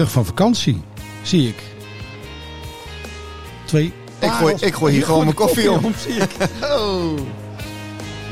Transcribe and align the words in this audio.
Terug 0.00 0.14
van 0.14 0.26
vakantie, 0.26 0.80
zie 1.22 1.48
ik. 1.48 1.62
Twee. 3.64 3.92
Ik 4.18 4.30
gooi, 4.30 4.54
ik 4.60 4.74
gooi 4.74 4.92
hier 4.92 5.04
gewoon 5.04 5.24
mijn 5.24 5.34
koffie 5.34 5.70
om. 5.70 5.92
zie 6.06 6.12
ik. 6.14 6.30
Oh. 6.62 7.18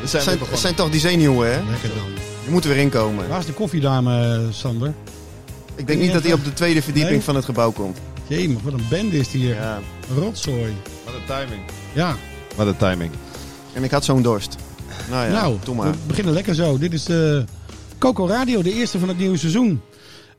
Zijn, 0.04 0.38
zijn, 0.54 0.74
toch 0.74 0.90
die 0.90 1.00
zenuwen, 1.00 1.52
hè? 1.52 1.70
Lekker 1.70 1.88
dan. 1.88 2.10
Je 2.44 2.50
moet 2.50 2.64
er 2.64 2.70
weer 2.70 2.78
inkomen. 2.78 3.28
Waar 3.28 3.38
is 3.38 3.46
de 3.46 3.52
koffiedame, 3.52 4.46
Sander? 4.50 4.94
Ik 5.74 5.86
denk 5.86 6.00
niet 6.00 6.12
dat 6.12 6.22
hij 6.22 6.32
op 6.32 6.44
de 6.44 6.52
tweede 6.52 6.82
verdieping 6.82 7.14
Nee? 7.16 7.24
van 7.24 7.34
het 7.34 7.44
gebouw 7.44 7.70
komt. 7.70 7.98
Jee, 8.26 8.48
maar 8.48 8.62
wat 8.62 8.72
een 8.72 8.86
bende 8.88 9.18
is 9.18 9.30
die 9.30 9.40
hier. 9.40 9.54
Ja. 9.54 9.80
Rotzooi. 10.14 10.76
Wat 11.04 11.14
een 11.14 11.26
timing. 11.26 11.62
Ja, 11.92 12.16
Wat 12.56 12.66
een 12.66 12.76
timing. 12.76 13.10
En 13.72 13.84
ik 13.84 13.90
had 13.90 14.04
zo'n 14.04 14.22
dorst. 14.22 14.56
Nou 15.10 15.26
ja, 15.26 15.32
nou, 15.32 15.74
maar. 15.76 15.90
we 15.90 15.96
beginnen 16.06 16.34
lekker 16.34 16.54
zo. 16.54 16.78
Dit 16.78 16.92
is 16.92 17.04
de 17.04 17.44
Coco 17.98 18.26
Radio, 18.26 18.62
de 18.62 18.72
eerste 18.72 18.98
van 18.98 19.08
het 19.08 19.18
nieuwe 19.18 19.38
seizoen. 19.38 19.80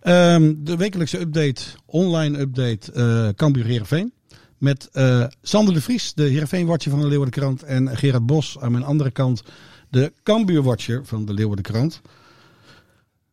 Ehm, 0.02 0.54
de 0.58 0.76
wekelijkse 0.78 1.20
update, 1.20 1.62
online 1.86 2.40
update, 2.40 2.92
eh 2.92 3.30
Cambuur 3.36 3.66
Heerenveen. 3.66 4.14
Met 4.58 4.90
eh, 4.92 5.26
Sander 5.42 5.74
de 5.74 5.82
Vries, 5.82 6.14
de 6.14 6.24
Heerenveen-watcher 6.24 6.92
van 6.92 7.00
de 7.00 7.08
Leeuwardenkrant. 7.08 7.64
En 7.64 7.98
Gerard 7.98 8.26
Bos 8.26 8.58
aan 8.60 8.72
mijn 8.72 8.84
andere 8.84 9.12
kant, 9.12 9.44
de 9.90 10.14
Cambuur-watcher 10.24 11.06
van 11.06 11.26
de 11.26 11.34
Leeuwardenkrant. 11.34 12.02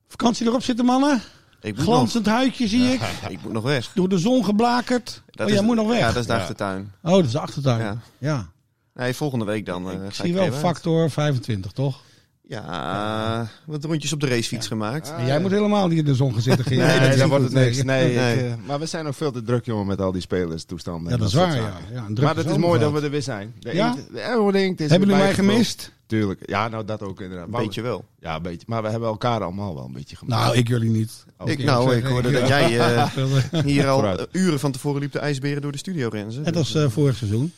Vakantie 0.08 0.46
erop 0.46 0.62
zitten, 0.62 0.84
mannen? 0.84 1.20
Ik 1.60 1.74
moet, 1.76 1.84
Glanzend 1.84 2.26
huidje 2.26 2.68
zie 2.68 2.92
ik. 2.92 3.00
nog, 3.00 3.30
ik 3.30 3.42
moet 3.42 3.52
nog 3.52 3.62
weg. 3.64 3.90
Door 3.94 4.08
de 4.08 4.18
zon 4.18 4.44
geblakerd. 4.44 5.22
Dat 5.30 5.46
oh, 5.46 5.52
jij 5.52 5.60
is- 5.60 5.66
moet 5.66 5.76
nog 5.76 5.88
weg. 5.88 5.98
Ja, 5.98 6.06
dat 6.06 6.16
is 6.16 6.26
de 6.26 6.32
Ja. 6.32 6.38
achtertuin. 6.38 6.92
Oh, 7.02 7.12
dat 7.12 7.24
is 7.24 7.30
de 7.32 7.40
achtertuin. 7.40 7.80
Ja. 7.80 7.98
Ja. 8.18 8.50
Nee, 8.94 9.14
volgende 9.14 9.44
week 9.44 9.66
dan. 9.66 9.86
eh, 9.90 9.94
Ik 9.94 10.00
ga 10.00 10.10
zie 10.24 10.26
ik 10.26 10.34
wel 10.34 10.52
factor 10.52 11.10
25, 11.10 11.72
toch? 11.72 12.00
Ja, 12.48 13.48
wat 13.64 13.84
rondjes 13.84 14.12
op 14.12 14.20
de 14.20 14.26
racefiets 14.26 14.66
gemaakt. 14.66 15.12
En 15.18 15.26
jij 15.26 15.40
moet 15.40 15.50
helemaal 15.50 15.88
niet 15.88 15.98
in 15.98 16.04
de 16.04 16.14
zon 16.14 16.32
gaan 16.32 16.42
zitten. 16.42 16.64
Nee, 16.76 17.00
Dat 17.00 17.08
is 17.12 17.16
dan 17.18 17.28
wordt 17.28 17.44
het 17.44 17.52
niks. 17.52 17.82
Nee, 17.82 18.14
Nee. 18.16 18.36
ik, 18.36 18.42
eh, 18.44 18.52
maar 18.66 18.78
we 18.78 18.86
zijn 18.86 19.06
ook 19.06 19.14
veel 19.14 19.32
te 19.32 19.42
druk, 19.42 19.64
jongen, 19.64 19.86
met 19.86 20.00
al 20.00 20.12
die 20.12 20.20
spelerstoestanden. 20.20 21.12
Ja, 21.12 21.18
dat 21.18 21.28
is 21.28 21.34
waar, 21.34 21.56
ja. 21.56 21.78
ja 21.92 22.04
een 22.06 22.14
druk 22.14 22.26
Maar 22.26 22.36
het 22.36 22.46
is 22.50 22.56
mooi 22.56 22.80
dat 22.80 22.92
we 22.92 23.00
er 23.00 23.10
weer 23.10 23.22
zijn. 23.22 23.54
De 23.58 23.74
Ja? 23.74 23.86
inkt- 23.96 24.12
de 24.12 24.84
is 24.84 24.90
Hebben 24.90 25.08
jullie 25.08 25.22
mij 25.24 25.34
gemist? 25.34 25.92
Tuurlijk. 26.06 26.42
Ja, 26.48 26.68
nou 26.68 26.84
dat 26.84 27.02
ook 27.02 27.20
inderdaad. 27.20 27.46
Een 27.46 27.52
beetje 27.64 27.82
wel. 27.82 28.04
Ja, 28.20 28.36
een 28.36 28.42
beetje. 28.42 28.66
Maar 28.66 28.82
we 28.82 28.88
hebben 28.88 29.08
elkaar 29.08 29.42
allemaal 29.42 29.74
wel 29.74 29.84
een 29.84 29.92
beetje 29.92 30.16
gemist. 30.16 30.38
Nou, 30.38 30.56
ik 30.56 30.68
jullie 30.68 30.90
niet. 30.90 31.24
Ik, 31.44 31.64
nou, 31.64 31.94
ik 31.96 32.04
hoorde 32.04 32.30
dat 32.30 32.48
jij 32.54 32.78
eh, 32.78 33.06
hier 33.64 33.88
al 33.88 34.04
eh, 34.18 34.24
uren 34.32 34.60
van 34.60 34.72
tevoren 34.72 35.00
liep 35.00 35.12
de 35.12 35.18
ijsberen 35.18 35.62
door 35.62 35.72
de 35.72 35.78
studio 35.78 36.08
renzen. 36.12 36.44
Dus, 36.44 36.52
was 36.54 36.74
eh, 36.74 36.88
vorig 36.90 37.16
seizoen. 37.16 37.52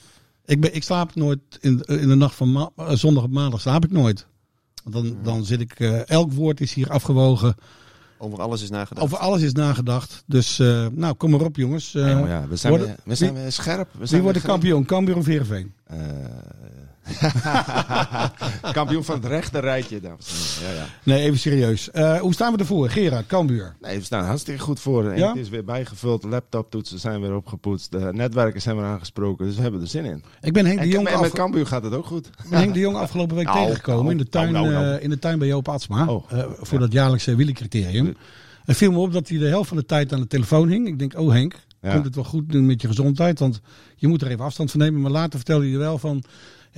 Ik, 0.44 0.60
ben, 0.60 0.74
ik 0.74 0.82
slaap 0.82 1.14
nooit 1.14 1.38
in, 1.60 1.80
in 1.86 2.08
de 2.08 2.14
nacht 2.14 2.34
van 2.34 2.52
ma- 2.52 2.70
zondag 2.96 3.22
op 3.24 3.30
maandag. 3.30 3.60
Slaap 3.60 3.84
ik 3.84 3.90
nooit. 3.90 4.26
Want 4.90 5.04
dan, 5.04 5.16
dan 5.22 5.44
zit 5.44 5.60
ik... 5.60 5.80
eh, 5.80 6.08
elk 6.08 6.32
woord 6.32 6.60
is 6.60 6.72
hier 6.72 6.90
afgewogen. 6.90 7.54
Over 8.18 8.40
alles 8.40 8.62
is 8.62 8.70
nagedacht. 8.70 9.04
Over 9.06 9.18
alles 9.18 9.42
is 9.42 9.52
nagedacht. 9.52 10.22
Dus, 10.26 10.58
eh, 10.58 10.86
nou, 10.92 11.14
kom 11.14 11.30
maar 11.30 11.40
op, 11.40 11.56
jongens. 11.56 11.94
Eh, 11.94 12.02
ja, 12.06 12.46
we 12.48 12.56
zijn, 12.56 12.72
worden- 12.72 12.88
weer, 12.88 12.96
we 13.04 13.14
zijn 13.14 13.34
weer 13.34 13.52
scherp. 13.52 13.88
We 13.92 13.98
wie 13.98 14.06
zijn 14.08 14.22
wordt 14.22 14.40
de 14.40 14.44
kampioen? 14.46 14.84
Cambuur 14.84 15.16
of 15.16 15.26
Heerenveen? 15.26 15.72
Eh, 17.20 18.72
kampioen 18.72 19.04
van 19.04 19.14
het 19.14 19.24
rechte 19.24 19.58
rijtje, 19.58 20.00
dames 20.00 20.58
en 20.60 20.66
heren. 20.66 20.76
Ja, 20.76 20.82
ja. 20.82 20.88
Nee, 21.02 21.22
even 21.22 21.38
serieus. 21.38 21.90
Eh, 21.90 22.20
hoe 22.20 22.32
staan 22.34 22.52
we 22.52 22.58
ervoor? 22.58 22.90
Gerard, 22.90 23.26
Cambuur. 23.26 23.76
Nee, 23.80 23.98
we 23.98 24.04
staan 24.04 24.24
hartstikke 24.24 24.60
goed 24.60 24.80
voor. 24.80 25.16
Ja? 25.16 25.26
inkt 25.26 25.38
is 25.38 25.48
weer 25.48 25.64
bijgevuld. 25.64 26.22
Laptoptoetsen 26.24 26.98
zijn 26.98 27.20
weer 27.20 27.34
opgepoetst. 27.34 27.90
De 27.90 28.08
netwerken 28.12 28.60
zijn 28.62 28.76
weer 28.76 28.84
aangesproken. 28.84 29.46
Dus 29.46 29.56
we 29.56 29.62
hebben 29.62 29.80
er 29.80 29.86
zin 29.86 30.04
in. 30.04 30.22
Ik 30.40 30.52
ben 30.52 30.66
Henk 30.66 30.78
de 30.78 30.84
En, 30.84 30.90
Jong, 30.90 31.04
met, 31.04 31.12
af, 31.12 31.20
met 31.20 31.32
Cambuur 31.32 31.66
gaat 31.66 31.82
het 31.82 31.94
ook 31.94 32.06
goed. 32.06 32.26
ik 32.26 32.50
ben 32.50 32.58
Henk 32.58 32.74
de 32.74 32.80
Jong 32.80 32.96
afgelopen 32.96 33.36
week 33.36 33.46
Nou, 33.46 33.58
tegengekomen 33.58 34.00
nou, 34.00 34.10
in, 34.10 34.18
de 34.18 34.28
tuin, 34.28 34.52
nou, 34.52 34.68
nou, 34.68 34.84
nou. 34.84 34.96
eh, 34.96 35.02
in 35.04 35.10
de 35.10 35.18
tuin 35.18 35.38
bij 35.38 35.48
Joop 35.48 35.68
Atsma. 35.68 36.06
Oh, 36.06 36.32
eh, 36.32 36.44
voor 36.60 36.78
dat 36.78 36.92
jaarlijkse 36.92 37.34
wielencriterium. 37.34 38.16
Het 38.64 38.76
viel 38.76 38.92
me 38.92 38.98
op 38.98 39.12
dat 39.12 39.28
hij 39.28 39.38
de 39.38 39.46
helft 39.46 39.68
van 39.68 39.76
de 39.76 39.84
tijd 39.86 40.12
aan 40.12 40.20
de 40.20 40.26
telefoon 40.26 40.68
hing. 40.68 40.86
Ik 40.86 40.98
denk, 40.98 41.18
oh 41.18 41.30
Henk, 41.32 41.54
Ja. 41.80 41.92
komt 41.92 42.04
het 42.04 42.14
wel 42.14 42.24
goed 42.24 42.52
doen 42.52 42.66
met 42.66 42.80
je 42.82 42.88
gezondheid? 42.88 43.38
Want 43.38 43.60
je 43.96 44.08
moet 44.08 44.22
er 44.22 44.28
even 44.28 44.44
afstand 44.44 44.70
van 44.70 44.80
nemen. 44.80 45.00
Maar 45.00 45.10
later 45.10 45.38
vertelde 45.38 45.64
hij 45.64 45.72
er 45.72 45.78
wel 45.78 45.98
van... 45.98 46.22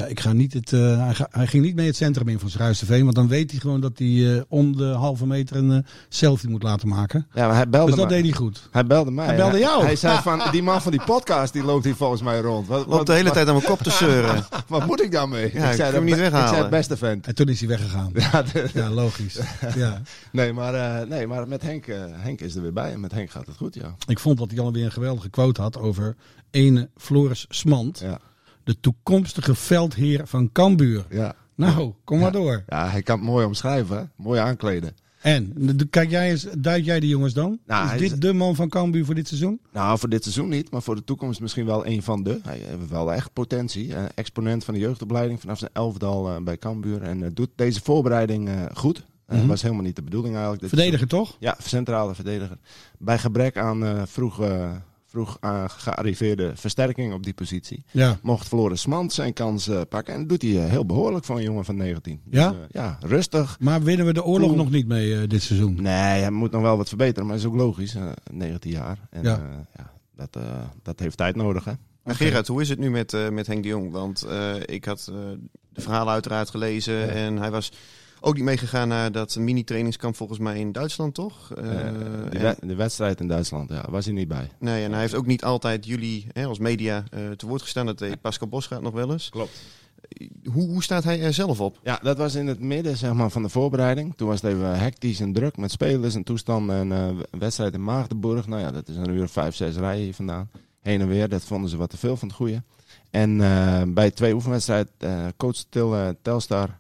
Ja, 0.00 0.06
ik 0.06 0.21
ga 0.21 0.33
niet 0.33 0.53
het, 0.53 0.72
eh, 0.72 1.05
hij, 1.05 1.15
ga- 1.15 1.28
hij 1.31 1.47
ging 1.47 1.65
niet 1.65 1.75
mee 1.75 1.87
het 1.87 1.97
centrum 1.97 2.28
in 2.28 2.38
van 2.38 2.50
Schruisterveen. 2.50 3.03
Want 3.05 3.15
dan 3.15 3.28
weet 3.28 3.50
hij 3.50 3.61
gewoon 3.61 3.81
dat 3.81 3.99
hij 3.99 4.37
eh, 4.37 4.43
om 4.49 4.77
de 4.77 4.84
halve 4.84 5.27
meter 5.27 5.56
een 5.56 5.72
eh, 5.72 5.78
selfie 6.09 6.49
moet 6.49 6.62
laten 6.62 6.88
maken. 6.88 7.27
Ja, 7.34 7.47
maar 7.47 7.56
hij 7.56 7.69
belde 7.69 7.87
Dus 7.91 7.97
dat 8.00 8.09
mij. 8.09 8.16
deed 8.22 8.31
hij 8.31 8.39
goed. 8.41 8.69
Hij 8.71 8.87
belde 8.87 9.10
mij. 9.10 9.27
Hij 9.27 9.37
belde 9.37 9.59
jou. 9.59 9.84
Hij 9.84 9.97
zei 9.97 10.19
van, 10.19 10.43
die 10.50 10.62
man 10.62 10.83
van 10.83 10.93
die 10.93 11.03
podcast, 11.05 11.53
die 11.53 11.62
loopt 11.65 11.84
hier 11.84 11.94
volgens 11.94 12.22
mij 12.22 12.41
rond. 12.41 12.66
Wat, 12.66 12.87
Loopt 12.87 13.06
de 13.06 13.12
hele 13.12 13.25
wat, 13.25 13.33
tijd 13.34 13.47
aan 13.47 13.55
mijn 13.55 13.66
kop 13.66 13.78
te 13.81 13.91
zeuren. 13.91 14.44
Wat 14.69 14.87
moet 14.87 15.03
ik 15.03 15.12
daarmee? 15.12 15.50
Ja, 15.53 15.69
ik 15.71 15.77
zei 15.77 15.93
hem 15.93 16.05
niet 16.05 16.15
Ik 16.15 16.21
weghalen. 16.21 16.49
zei 16.49 16.60
het 16.60 16.71
beste 16.71 16.97
vent. 16.97 17.27
En 17.27 17.34
toen 17.34 17.49
is 17.49 17.60
hij 17.60 17.69
weggegaan. 17.69 18.10
Ja, 18.33 18.43
de- 18.43 18.69
Ja, 18.75 18.91
logisch. 18.91 19.39
Ja. 19.75 20.03
nee, 20.33 20.53
maar, 20.53 20.75
eh, 20.75 21.09
nee, 21.09 21.27
maar 21.27 21.49
met 21.49 21.62
Henk, 21.62 21.84
Henk 22.10 22.41
is 22.41 22.55
er 22.55 22.62
weer 22.62 22.72
bij. 22.72 22.93
En 22.93 23.00
met 23.00 23.12
Henk 23.12 23.31
gaat 23.31 23.47
het 23.47 23.56
goed, 23.56 23.75
ja. 23.75 23.94
Ik 24.06 24.19
vond 24.19 24.39
dat 24.39 24.50
hij 24.50 24.60
alweer 24.60 24.84
een 24.84 24.93
geweldige 24.93 25.28
quote 25.31 25.60
had 25.60 25.78
over 25.78 26.16
ene 26.50 26.89
Floris 26.97 27.47
Smant. 27.49 27.99
Ja, 27.99 28.19
De 28.65 28.81
toekomstige 28.81 29.54
veldheer 29.54 30.26
van 30.26 30.53
Cambuur. 30.53 31.04
ja. 31.10 31.34
Nou, 31.54 31.93
kom 32.04 32.19
maar 32.19 32.32
door. 32.32 32.62
ja 32.69 32.88
hij 32.88 33.03
kan 33.03 33.19
het 33.19 33.26
mooi 33.28 33.47
omschrijven, 33.47 33.97
hè? 33.97 34.03
mooi 34.16 34.41
aankleden. 34.41 34.97
En, 35.21 35.54
kijk 35.91 36.10
jij 36.10 36.31
eens, 36.31 36.47
duid 36.59 36.84
jij 36.84 37.00
de 37.00 37.09
jongens 37.09 37.32
dan? 37.34 37.59
Nou, 37.66 37.84
is 37.84 37.91
hij 37.91 37.98
dit 37.98 38.12
is- 38.12 38.19
de 38.19 38.32
man 38.32 38.54
van 38.54 38.69
Cambuur 38.69 39.04
voor 39.04 39.15
dit 39.15 39.28
seizoen? 39.28 39.60
Nou, 39.72 39.98
voor 39.98 40.09
dit 40.09 40.22
seizoen 40.22 40.48
niet, 40.48 40.71
maar 40.71 40.82
voor 40.82 40.94
de 40.94 41.04
toekomst 41.04 41.41
misschien 41.41 41.66
wel 41.66 41.87
een 41.87 42.03
van 42.03 42.22
de. 42.22 42.41
Hij 42.43 42.59
heeft 42.59 42.88
wel 42.91 43.12
echt 43.12 43.32
potentie. 43.32 43.94
eh, 43.94 44.04
exponent 44.15 44.65
van 44.65 44.75
de 44.75 44.81
jeugdopleiding 44.81 45.41
vanaf 45.41 45.59
zijn 45.59 45.71
elfdal 45.72 46.28
eh, 46.31 46.42
bij 46.42 46.59
Cambuur. 46.59 47.03
En 47.03 47.22
eh, 47.22 47.31
doet 47.34 47.50
deze 47.54 47.81
voorbereiding 47.82 48.48
eh, 48.48 48.62
goed. 48.75 49.04
Dat 49.27 49.38
Mhm. 49.38 49.47
was 49.47 49.62
helemaal 49.62 49.84
niet 49.84 49.97
de 49.97 50.03
bedoeling 50.03 50.34
eigenlijk. 50.34 50.69
Verdediger 50.69 51.06
toch? 51.09 51.37
Ja, 51.41 51.56
centrale 51.62 52.15
verdediger. 52.15 52.59
Bij 52.98 53.19
gebrek 53.19 53.56
aan 53.56 53.84
eh, 53.84 54.03
vroeg, 54.06 54.41
eh, 54.41 54.71
vroeg 55.10 55.37
aan 55.41 55.71
gearriveerde 55.71 56.53
versterking 56.54 57.12
op 57.15 57.22
die 57.22 57.34
positie. 57.34 57.84
Ja. 57.91 58.19
Mocht 58.22 58.48
verloren 58.48 58.78
Smant 58.78 59.12
zijn 59.12 59.32
kans 59.32 59.69
eh, 59.69 59.81
pakken. 59.88 60.15
En 60.15 60.21
dat 60.21 60.28
doet 60.28 60.43
hij 60.43 60.65
eh, 60.65 60.71
heel 60.71 60.87
behoorlijk 60.87 61.25
voor 61.25 61.37
een 61.37 61.43
jongen 61.43 61.65
van 61.65 61.76
19. 61.76 62.21
Ja? 62.31 62.50
Dus, 62.50 62.59
ja, 62.71 62.98
rustig. 63.00 63.56
Maar 63.60 63.82
winnen 63.82 64.07
we 64.07 64.12
de 64.12 64.24
oorlog 64.24 64.48
Cool. 64.48 64.62
nog 64.62 64.71
niet 64.71 64.86
mee 64.86 65.15
eh, 65.21 65.28
dit 65.28 65.42
seizoen? 65.42 65.74
Nee, 65.83 66.21
hij 66.21 66.30
moet 66.30 66.51
nog 66.51 66.62
wel 66.62 66.77
wat 66.77 66.89
verbeteren. 66.89 67.27
Maar 67.27 67.36
dat 67.36 67.45
is 67.45 67.51
ook 67.51 67.57
logisch. 67.59 67.95
eh, 67.95 68.03
19 68.33 68.71
jaar. 68.71 68.98
En 69.10 69.22
Ja. 69.22 69.30
ja. 69.30 69.66
ja, 69.77 69.92
dat, 70.16 70.36
eh, 70.42 70.59
dat 70.83 71.01
heeft 71.01 71.16
tijd 71.16 71.36
nodig, 71.36 71.65
hè? 71.65 71.72
Maar 72.04 72.15
Gerard, 72.15 72.47
hoe 72.47 72.60
is 72.60 72.68
het 72.68 72.78
nu 72.78 72.91
met, 72.91 73.13
eh, 73.15 73.28
met 73.28 73.47
Henk 73.47 73.63
de 73.63 73.68
Jong? 73.68 73.91
Want 73.92 74.22
eh, 74.22 74.54
ik 74.65 74.84
had 74.84 75.09
eh, 75.10 75.16
de 75.72 75.80
verhalen 75.80 76.13
uiteraard 76.13 76.51
gelezen 76.51 77.10
en 77.10 77.36
hij 77.36 77.51
was 77.51 77.72
ook 78.21 78.34
niet 78.34 78.45
meegegaan 78.45 78.89
naar 78.89 79.13
dat 79.13 79.37
mini-trainingskamp 79.37 80.17
volgens 80.17 80.39
mij 80.39 80.59
in 80.59 80.72
Duitsland, 80.72 81.15
toch? 81.15 81.53
Eh, 81.55 81.87
Eh, 81.89 81.95
de, 82.31 82.39
en- 82.39 82.69
de 82.69 82.75
wedstrijd 82.75 83.21
in 83.21 83.28
Duitsland, 83.28 83.69
ja, 83.71 83.84
was 83.91 84.05
hij 84.05 84.15
niet 84.15 84.28
bij. 84.28 84.51
nee, 84.59 84.84
en 84.84 84.91
hij 84.93 85.01
heeft 85.01 85.15
ook 85.15 85.27
niet 85.27 85.45
altijd 85.45 85.87
jullie 85.87 86.27
hè, 86.33 86.45
als 86.45 86.59
media 86.59 87.05
eh, 87.11 87.31
te 87.31 87.47
woord 87.47 87.63
gestaan. 87.63 87.87
Dat 87.87 87.99
deed 87.99 88.21
Pascal 88.21 88.49
Bosgaard 88.49 88.83
nog 88.83 88.93
wel 88.93 89.13
eens. 89.13 89.28
Klopt. 89.28 89.61
Hoe, 90.53 90.69
hoe 90.69 90.83
staat 90.83 91.05
hij 91.05 91.21
er 91.22 91.33
zelf 91.33 91.61
op? 91.61 91.78
Ja, 91.83 91.99
dat 92.03 92.17
was 92.19 92.34
in 92.34 92.47
het 92.47 92.61
midden 92.61 92.97
zeg 92.97 93.13
maar, 93.13 93.31
van 93.31 93.43
de 93.43 93.49
voorbereiding. 93.49 94.13
Toen 94.17 94.28
was 94.28 94.43
het 94.43 94.53
even 94.53 94.78
hectisch 94.78 95.21
en 95.21 95.33
druk 95.33 95.57
met 95.57 95.71
spelers 95.71 96.15
en 96.15 96.23
toestanden. 96.23 96.93
En 96.93 97.16
wedstrijd 97.39 97.75
in 97.75 97.84
Maagdenburg. 97.84 98.47
Nou 98.47 98.61
ja, 98.61 98.71
dat 98.71 98.89
is 98.89 98.97
een 98.97 99.11
uur 99.11 99.23
of 99.23 99.31
vijf, 99.31 99.55
zes 99.55 99.77
rijden 99.77 100.05
hier 100.05 100.15
vandaan. 100.15 100.51
Heen 100.81 101.01
en 101.01 101.09
weer, 101.09 101.28
dat 101.28 101.45
vonden 101.45 101.71
ze 101.71 101.77
wat 101.77 101.91
te 101.91 101.97
veel 101.97 102.16
van 102.16 102.28
het 102.28 102.37
goede. 102.37 102.63
En 103.11 103.37
bij 103.95 104.11
twee 104.11 104.34
oefenwedstrijden, 104.34 104.93
coach 105.37 105.57
Til, 105.69 106.15
Telstar, 106.23 106.78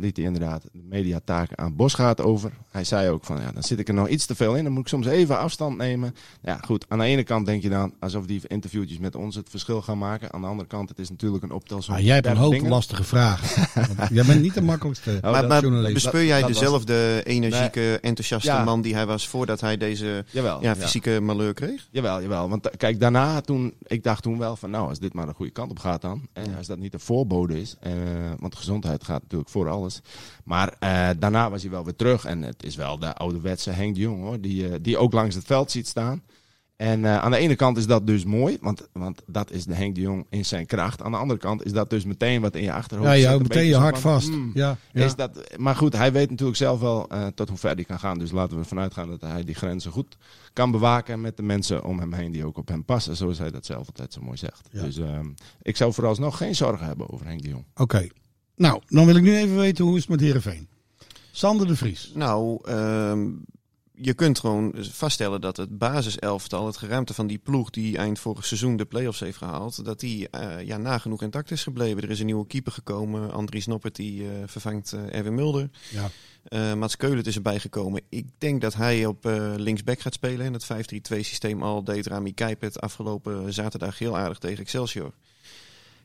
liet 0.00 0.16
hij 0.16 0.26
inderdaad 0.26 0.62
de 0.62 0.68
mediataken 0.88 1.58
aan 1.58 1.76
Bosgaard 1.76 2.20
over. 2.20 2.52
Hij 2.70 2.84
zei 2.84 3.08
ook 3.10 3.24
van, 3.24 3.40
ja, 3.40 3.52
dan 3.52 3.62
zit 3.62 3.78
ik 3.78 3.88
er 3.88 3.94
nog 3.94 4.08
iets 4.08 4.26
te 4.26 4.34
veel 4.34 4.54
in. 4.56 4.64
Dan 4.64 4.72
moet 4.72 4.82
ik 4.82 4.88
soms 4.88 5.06
even 5.06 5.38
afstand 5.38 5.76
nemen. 5.76 6.14
Ja, 6.42 6.58
goed. 6.64 6.84
Aan 6.88 6.98
de 6.98 7.04
ene 7.04 7.22
kant 7.22 7.46
denk 7.46 7.62
je 7.62 7.68
dan, 7.68 7.94
alsof 8.00 8.26
die 8.26 8.40
interviewtjes 8.46 8.98
met 8.98 9.16
ons 9.16 9.34
het 9.34 9.50
verschil 9.50 9.82
gaan 9.82 9.98
maken. 9.98 10.32
Aan 10.32 10.40
de 10.40 10.46
andere 10.46 10.68
kant, 10.68 10.88
het 10.88 10.98
is 10.98 11.10
natuurlijk 11.10 11.42
een 11.44 11.50
optelsom. 11.52 11.94
Ah, 11.94 12.00
jij 12.00 12.14
hebt 12.14 12.26
een 12.26 12.36
hoop 12.36 12.52
dingen. 12.52 12.70
lastige 12.70 13.04
vragen. 13.04 13.62
Jij 14.14 14.24
bent 14.24 14.42
niet 14.42 14.54
de 14.54 14.62
makkelijkste 14.62 15.18
Oh, 15.24 15.30
maar 15.30 15.46
maar 15.46 15.60
journalist. 15.62 15.94
bespeur 15.94 16.24
jij 16.24 16.40
dat 16.40 16.48
dezelfde 16.48 17.20
energieke, 17.24 17.98
enthousiaste 18.00 18.48
Ja. 18.48 18.64
man 18.64 18.80
die 18.82 18.94
hij 18.94 19.06
was 19.06 19.28
voordat 19.28 19.60
hij 19.60 19.76
deze 19.76 20.24
Jawel, 20.30 20.62
ja, 20.62 20.68
ja. 20.68 20.76
fysieke 20.76 21.20
malheur 21.20 21.54
kreeg? 21.54 21.88
Jawel, 21.90 22.22
jawel. 22.22 22.48
Want 22.48 22.68
eh, 22.68 22.76
kijk, 22.76 23.00
daarna 23.00 23.40
toen, 23.40 23.74
ik 23.86 24.02
dacht 24.02 24.22
toen 24.22 24.38
wel 24.38 24.56
van, 24.56 24.70
nou, 24.70 24.88
als 24.88 24.98
dit 24.98 25.12
maar 25.12 25.26
de 25.26 25.32
goede 25.34 25.52
kant 25.52 25.70
op 25.70 25.78
gaat 25.78 26.02
dan. 26.02 26.28
En 26.32 26.56
als 26.56 26.66
dat 26.66 26.78
niet 26.78 26.94
een 26.94 27.00
voorbode 27.00 27.60
is, 27.60 27.76
eh, 27.80 27.92
want 28.38 28.56
gezondheid 28.56 29.04
gaat 29.04 29.22
natuurlijk 29.22 29.50
voor 29.50 29.68
alles. 29.84 30.00
Maar 30.44 30.76
eh, 30.78 31.08
daarna 31.18 31.50
was 31.50 31.62
hij 31.62 31.70
wel 31.70 31.84
weer 31.84 31.96
terug. 31.96 32.24
En 32.24 32.42
het 32.42 32.62
is 32.62 32.76
wel 32.76 32.98
de 32.98 33.14
ouderwetse 33.14 33.70
Henk 33.70 33.94
de 33.94 34.00
Jong, 34.00 34.22
hoor. 34.22 34.40
Die, 34.40 34.68
eh, 34.68 34.74
die 34.80 34.98
ook 34.98 35.12
langs 35.12 35.34
het 35.34 35.44
veld 35.44 35.70
ziet 35.70 35.88
staan. 35.88 36.22
En 36.76 37.04
eh, 37.04 37.18
aan 37.18 37.30
de 37.30 37.36
ene 37.36 37.56
kant 37.56 37.76
is 37.76 37.86
dat 37.86 38.06
dus 38.06 38.24
mooi, 38.24 38.58
want, 38.60 38.88
want 38.92 39.22
dat 39.26 39.50
is 39.50 39.64
de 39.64 39.74
Henk 39.74 39.94
de 39.94 40.00
Jong 40.00 40.26
in 40.30 40.44
zijn 40.44 40.66
kracht. 40.66 41.02
Aan 41.02 41.10
de 41.10 41.16
andere 41.16 41.40
kant 41.40 41.64
is 41.64 41.72
dat 41.72 41.90
dus 41.90 42.04
meteen 42.04 42.40
wat 42.40 42.54
in 42.54 42.62
je 42.62 42.72
achterhoofd 42.72 43.08
ja, 43.08 43.14
je 43.14 43.20
zit, 43.20 43.28
houdt 43.28 43.42
een 43.42 43.48
meteen 43.48 43.64
je 43.64 43.70
beetje 43.70 43.84
hart 43.84 43.98
vast. 43.98 44.28
hmm, 44.28 44.50
ja, 44.54 44.76
ja. 44.92 45.04
is 45.04 45.14
dat, 45.14 45.58
maar 45.58 45.76
goed, 45.76 45.96
hij 45.96 46.12
weet 46.12 46.30
natuurlijk 46.30 46.58
zelf 46.58 46.80
wel 46.80 47.08
tot 47.34 47.48
hoe 47.48 47.58
ver 47.58 47.74
hij 47.74 47.84
kan 47.84 47.98
gaan. 47.98 48.18
Dus 48.18 48.30
laten 48.30 48.56
we 48.56 48.62
ervan 48.62 48.78
uitgaan 48.78 49.08
dat 49.08 49.20
hij 49.20 49.44
die 49.44 49.54
grenzen 49.54 49.92
goed 49.92 50.16
kan 50.52 50.70
bewaken 50.70 51.20
met 51.20 51.36
de 51.36 51.42
mensen 51.42 51.84
om 51.84 51.98
hem 51.98 52.12
heen 52.12 52.32
die 52.32 52.44
ook 52.44 52.56
op 52.56 52.68
hem 52.68 52.84
passen. 52.84 53.16
Zoals 53.16 53.38
hij 53.38 53.50
dat 53.50 53.66
zelf 53.66 53.86
altijd 53.86 54.12
zo 54.12 54.20
mooi 54.20 54.36
zegt. 54.36 54.68
Ja. 54.70 54.82
Dus 54.82 54.98
ehm, 54.98 55.26
ik 55.62 55.76
zou 55.76 55.92
vooralsnog 55.92 56.36
geen 56.36 56.54
zorgen 56.54 56.86
hebben 56.86 57.12
over 57.12 57.26
Henk 57.26 57.42
de 57.42 57.48
Jong. 57.48 57.64
Oké. 57.74 58.08
Nou, 58.56 58.82
dan 58.86 59.06
wil 59.06 59.16
ik 59.16 59.22
nu 59.22 59.36
even 59.36 59.56
weten 59.56 59.84
hoe 59.84 59.94
is 59.94 60.00
het 60.00 60.10
met 60.10 60.20
Heerenveen. 60.20 60.68
Sander 61.30 61.66
de 61.66 61.76
Vries. 61.76 62.12
Nou, 62.14 62.58
ehm, 62.64 63.30
je 63.96 64.14
kunt 64.14 64.38
gewoon 64.38 64.74
vaststellen 64.78 65.40
dat 65.40 65.56
het 65.56 65.78
basiselftal, 65.78 66.66
het 66.66 66.76
geraamte 66.76 67.14
van 67.14 67.26
die 67.26 67.38
ploeg 67.38 67.70
die 67.70 67.96
eind 67.96 68.18
vorig 68.18 68.46
seizoen 68.46 68.76
de 68.76 68.84
play-offs 68.84 69.20
heeft 69.20 69.36
gehaald, 69.36 69.84
dat 69.84 70.00
die 70.00 70.28
eh, 70.28 70.66
ja, 70.66 70.76
nagenoeg 70.76 71.22
intact 71.22 71.50
is 71.50 71.62
gebleven. 71.62 72.02
Er 72.02 72.10
is 72.10 72.20
een 72.20 72.26
nieuwe 72.26 72.46
keeper 72.46 72.72
gekomen, 72.72 73.32
Andries 73.32 73.66
Noppert, 73.66 73.96
die 73.96 74.22
eh, 74.22 74.30
vervangt 74.46 74.92
eh, 74.92 75.14
Erwin 75.14 75.34
Mulder. 75.34 75.70
Ja. 75.90 76.10
Eh 76.44 76.74
Mats 76.74 76.96
Keulen 76.96 77.24
is 77.24 77.34
erbij 77.34 77.60
gekomen. 77.60 78.02
Ik 78.08 78.26
denk 78.38 78.60
dat 78.60 78.74
hij 78.74 79.06
op 79.06 79.24
linksback 79.56 80.00
gaat 80.00 80.14
spelen. 80.14 80.46
En 80.46 80.52
het 80.52 80.64
5-3-2 81.14 81.20
systeem 81.20 81.62
al 81.62 81.84
deed 81.84 82.06
Rami 82.06 82.34
Kijpet 82.34 82.80
afgelopen 82.80 83.52
zaterdag 83.52 83.98
heel 83.98 84.18
aardig 84.18 84.38
tegen 84.38 84.58
Excelsior. 84.58 85.12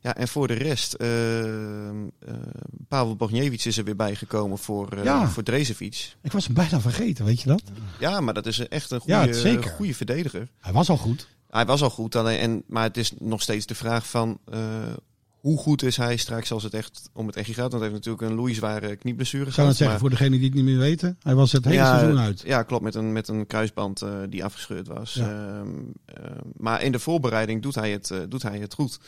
Ja, 0.01 0.15
en 0.15 0.27
voor 0.27 0.47
de 0.47 0.53
rest, 0.53 0.93
eh 0.93 1.89
eh, 1.89 1.95
Pavel 2.87 3.15
Bogniewicz 3.15 3.65
is 3.65 3.77
er 3.77 3.83
weer 3.83 3.95
bijgekomen 3.95 4.57
voor, 4.57 4.89
eh 4.91 5.03
Ja. 5.03 5.27
voor 5.29 5.43
Drezevic. 5.43 6.15
Ik 6.21 6.31
was 6.31 6.45
hem 6.45 6.53
bijna 6.53 6.81
vergeten, 6.81 7.25
weet 7.25 7.41
je 7.41 7.47
dat? 7.47 7.63
Ja, 7.99 8.19
maar 8.21 8.33
dat 8.33 8.45
is 8.45 8.67
echt 8.67 8.91
een 8.91 8.99
goede, 8.99 9.63
goede 9.63 9.93
verdediger. 9.93 10.47
Hij 10.59 10.73
was 10.73 10.89
al 10.89 10.97
goed. 10.97 11.27
Hij 11.49 11.65
was 11.65 11.81
al 11.81 11.89
goed, 11.89 12.15
alleen, 12.15 12.39
en, 12.39 12.63
maar 12.67 12.83
het 12.83 12.97
is 12.97 13.11
nog 13.19 13.41
steeds 13.41 13.65
de 13.65 13.75
vraag 13.75 14.07
van 14.07 14.39
eh, 14.51 14.59
hoe 15.39 15.57
goed 15.57 15.83
is 15.83 15.97
hij 15.97 16.17
straks 16.17 16.51
als 16.51 16.63
het 16.63 16.73
echt 16.73 17.09
om 17.13 17.27
het 17.27 17.35
echt 17.35 17.47
gaat. 17.47 17.57
Want 17.57 17.71
hij 17.71 17.81
heeft 17.81 17.93
natuurlijk 17.93 18.23
een 18.31 18.37
loeizware 18.37 18.95
knieblessure 18.95 19.45
Ik 19.45 19.53
zou 19.53 19.67
het 19.67 19.77
zeggen, 19.77 19.95
maar- 19.99 19.99
voor 20.09 20.17
degenen 20.17 20.39
die 20.39 20.47
het 20.47 20.55
niet 20.55 20.65
meer 20.65 20.77
weten. 20.77 21.17
Hij 21.23 21.35
was 21.35 21.51
het 21.51 21.63
hele 21.65 21.75
ja, 21.75 21.97
seizoen 21.99 22.19
uit. 22.19 22.41
Ja, 22.45 22.63
klopt. 22.63 22.83
Met 22.83 22.95
een, 22.95 23.11
met 23.11 23.27
een 23.27 23.47
kruisband 23.47 24.01
eh, 24.01 24.11
die 24.29 24.43
afgescheurd 24.43 24.87
was. 24.87 25.13
Ja. 25.13 25.29
Ehm, 25.29 25.69
ehm, 26.05 26.39
maar 26.57 26.81
in 26.81 26.91
de 26.91 26.99
voorbereiding 26.99 27.61
doet 27.61 27.75
hij 27.75 27.91
het, 27.91 28.13
doet 28.29 28.41
hij 28.43 28.59
het 28.59 28.73
goed. 28.73 28.99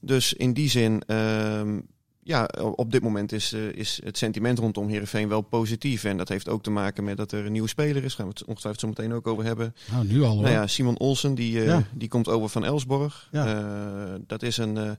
Dus 0.00 0.32
in 0.32 0.52
die 0.52 0.68
zin, 0.70 1.02
ehm, 1.06 1.80
ja, 2.22 2.44
op 2.74 2.92
dit 2.92 3.02
moment 3.02 3.32
is, 3.32 3.52
eh, 3.52 3.68
is 3.68 4.00
het 4.04 4.18
sentiment 4.18 4.58
rondom 4.58 4.88
Heerenveen 4.88 5.28
wel 5.28 5.40
positief. 5.40 6.04
En 6.04 6.16
dat 6.16 6.28
heeft 6.28 6.48
ook 6.48 6.62
te 6.62 6.70
maken 6.70 7.04
met 7.04 7.16
dat 7.16 7.32
er 7.32 7.46
een 7.46 7.52
nieuwe 7.52 7.68
speler 7.68 8.04
is. 8.04 8.14
Gaan 8.14 8.26
we 8.26 8.32
het 8.32 8.44
ongetwijfeld 8.44 8.80
zo 8.80 8.88
meteen 8.88 9.12
ook 9.16 9.26
over 9.26 9.44
hebben. 9.44 9.74
Nou, 9.90 10.06
nu 10.06 10.22
al 10.22 10.32
hoor. 10.32 10.42
Nou 10.42 10.54
ja, 10.54 10.66
Simon 10.66 10.98
Olsen, 10.98 11.34
die, 11.34 11.58
eh, 11.60 11.66
Ja. 11.66 11.82
die 11.94 12.08
komt 12.08 12.28
over 12.28 12.48
van 12.48 12.64
Elsborg. 12.64 13.28
Ja. 13.32 13.46
Eh, 13.46 14.14
dat 14.26 14.42
is 14.42 14.56
een, 14.56 14.96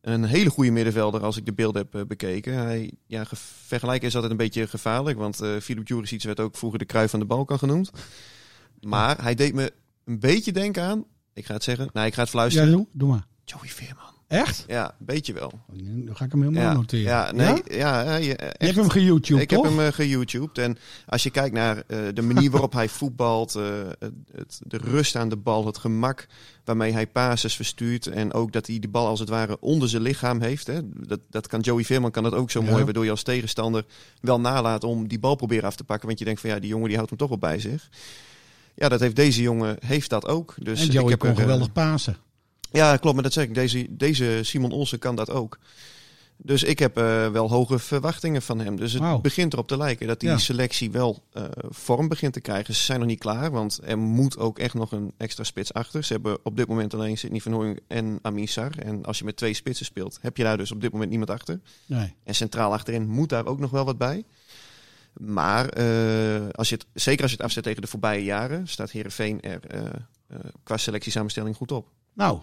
een 0.00 0.24
hele 0.24 0.50
goede 0.50 0.70
middenvelder 0.70 1.22
als 1.22 1.36
ik 1.36 1.46
de 1.46 1.52
beelden 1.52 1.86
heb 1.90 2.08
bekeken. 2.08 2.54
Hij, 2.54 2.92
ja, 3.06 3.24
ge- 3.24 3.36
vergelijken 3.66 4.08
is 4.08 4.14
altijd 4.14 4.32
een 4.32 4.38
beetje 4.38 4.66
gevaarlijk, 4.66 5.18
want 5.18 5.36
Filip 5.62 5.88
Juricic 5.88 6.22
werd 6.22 6.40
ook 6.40 6.56
vroeger 6.56 6.78
de 6.78 6.84
kruif 6.84 7.10
van 7.10 7.20
de 7.20 7.26
Balkan 7.26 7.58
genoemd. 7.58 7.90
Maar 8.80 9.22
hij 9.22 9.34
deed 9.34 9.54
me 9.54 9.72
een 10.04 10.20
beetje 10.20 10.52
denken 10.52 10.82
aan, 10.82 11.04
ik 11.32 11.44
ga 11.46 11.54
het 11.54 11.62
zeggen, 11.64 11.90
nou 11.92 12.06
ik 12.06 12.14
ga 12.14 12.20
het 12.22 12.30
ja, 12.30 12.38
fluisteren, 12.38 12.70
doe, 12.72 12.86
doe 12.92 13.08
maar. 13.08 13.26
Joey 13.44 13.68
Veerman. 13.68 14.09
Echt? 14.30 14.64
Ja, 14.68 14.84
een 14.98 15.06
beetje 15.06 15.32
wel. 15.32 15.52
Nu 15.72 16.14
ga 16.14 16.24
ik 16.24 16.30
hem 16.30 16.40
helemaal 16.42 16.62
Ja, 16.62 16.72
noteren. 16.72 17.04
ja, 17.04 17.32
nee, 17.32 17.62
Ja? 17.78 18.16
Je 18.16 18.36
echt. 18.36 18.60
hebt 18.60 18.76
hem 18.76 18.88
geYouTube, 18.90 19.40
ik 19.40 19.48
toch? 19.48 19.62
heb 19.64 19.72
hem 19.76 19.86
uh, 19.86 19.92
geYouTubed. 19.92 20.58
En 20.58 20.78
als 21.06 21.22
je 21.22 21.30
kijkt 21.30 21.54
naar 21.54 21.76
eh, 21.86 21.98
de 22.14 22.22
manier 22.22 22.50
waarop 22.56 22.72
hij 22.72 22.88
voetbalt, 22.88 23.54
eh, 23.54 23.62
het, 24.34 24.60
de 24.66 24.76
rust 24.76 25.16
aan 25.16 25.28
de 25.28 25.36
bal, 25.36 25.66
het 25.66 25.78
gemak 25.78 26.26
waarmee 26.64 26.92
hij 26.92 27.06
passes 27.06 27.56
verstuurt. 27.56 28.06
En 28.06 28.32
ook 28.32 28.52
dat 28.52 28.66
hij 28.66 28.78
de 28.78 28.88
bal 28.88 29.06
als 29.06 29.20
het 29.20 29.28
ware 29.28 29.56
onder 29.60 29.88
zijn 29.88 30.02
lichaam 30.02 30.40
heeft. 30.40 30.66
Hè. 30.66 30.80
Dat, 30.84 31.20
dat 31.30 31.46
kan 31.46 31.60
Joey 31.60 31.84
Veerman 31.84 32.10
kan 32.10 32.22
dat 32.22 32.34
ook 32.34 32.50
zo 32.50 32.62
Ja. 32.62 32.70
mooi, 32.70 32.84
waardoor 32.84 33.04
je 33.04 33.10
als 33.10 33.22
tegenstander 33.22 33.84
wel 34.20 34.40
nalaat 34.40 34.84
om 34.84 35.08
die 35.08 35.18
bal 35.18 35.34
proberen 35.34 35.64
af 35.64 35.76
te 35.76 35.84
pakken. 35.84 36.06
Want 36.06 36.18
je 36.18 36.24
denkt 36.24 36.40
van 36.40 36.50
ja, 36.50 36.58
die 36.58 36.68
jongen 36.70 36.86
die 36.86 36.94
houdt 36.96 37.10
hem 37.10 37.18
toch 37.18 37.28
wel 37.28 37.38
bij 37.38 37.58
zich. 37.58 37.88
Ja, 38.74 38.88
dat 38.88 39.00
heeft 39.00 39.16
deze 39.16 39.42
jongen 39.42 39.76
heeft 39.86 40.10
dat 40.10 40.26
ook. 40.26 40.54
Dus 40.58 40.80
en 40.80 40.86
ik 40.86 40.92
Joey 40.92 41.10
heb 41.10 41.18
kon 41.18 41.28
er, 41.30 41.36
geweldig 41.36 41.72
pasen. 41.72 42.16
Ja, 42.70 42.96
klopt, 42.96 43.14
maar 43.14 43.24
dat 43.24 43.32
zeg 43.32 43.44
ik. 43.44 43.54
Deze, 43.54 43.86
deze 43.90 44.40
Simon 44.42 44.72
Olsen 44.72 44.98
kan 44.98 45.16
dat 45.16 45.30
ook. 45.30 45.58
Dus 46.42 46.62
ik 46.62 46.78
heb 46.78 46.96
eh, 46.96 47.28
wel 47.30 47.48
hoge 47.50 47.78
verwachtingen 47.78 48.42
van 48.42 48.58
hem. 48.58 48.76
Dus 48.76 48.92
het 48.92 49.22
begint 49.22 49.52
erop 49.52 49.68
te 49.68 49.76
lijken 49.76 50.06
dat 50.06 50.20
die 50.20 50.28
Ja. 50.28 50.38
selectie 50.38 50.90
wel 50.90 51.22
eh, 51.32 51.44
vorm 51.68 52.08
begint 52.08 52.32
te 52.32 52.40
krijgen. 52.40 52.74
Ze 52.74 52.82
zijn 52.82 52.98
nog 52.98 53.08
niet 53.08 53.18
klaar, 53.18 53.50
want 53.50 53.78
er 53.84 53.98
moet 53.98 54.38
ook 54.38 54.58
echt 54.58 54.74
nog 54.74 54.92
een 54.92 55.12
extra 55.16 55.44
spits 55.44 55.72
achter. 55.72 56.04
Ze 56.04 56.12
hebben 56.12 56.38
op 56.42 56.56
dit 56.56 56.68
moment 56.68 56.94
alleen 56.94 57.18
Sidney 57.18 57.40
van 57.40 57.52
Hooijen 57.52 57.80
en 57.88 58.18
Amin 58.22 58.48
Sar. 58.48 58.70
En 58.78 59.04
als 59.04 59.18
je 59.18 59.24
met 59.24 59.36
twee 59.36 59.54
spitsen 59.54 59.86
speelt, 59.86 60.18
heb 60.20 60.36
je 60.36 60.42
daar 60.42 60.56
dus 60.56 60.72
op 60.72 60.80
dit 60.80 60.92
moment 60.92 61.10
niemand 61.10 61.30
achter. 61.30 61.60
Nee. 61.86 62.14
En 62.24 62.34
centraal 62.34 62.72
achterin 62.72 63.08
moet 63.08 63.28
daar 63.28 63.46
ook 63.46 63.58
nog 63.58 63.70
wel 63.70 63.84
wat 63.84 63.98
bij. 63.98 64.24
Maar 65.12 65.68
eh, 65.68 66.48
als 66.52 66.68
je 66.68 66.74
het, 66.74 66.86
zeker 66.94 67.22
als 67.22 67.30
je 67.30 67.36
het 67.36 67.46
afzet 67.46 67.62
tegen 67.62 67.82
de 67.82 67.88
voorbije 67.88 68.24
jaren, 68.24 68.68
staat 68.68 68.90
Herenveen 68.90 69.40
er 69.40 69.60
qua 70.62 70.76
selectiesamenstelling 70.76 71.56
goed 71.56 71.72
op. 71.72 71.88
Nou, 72.14 72.40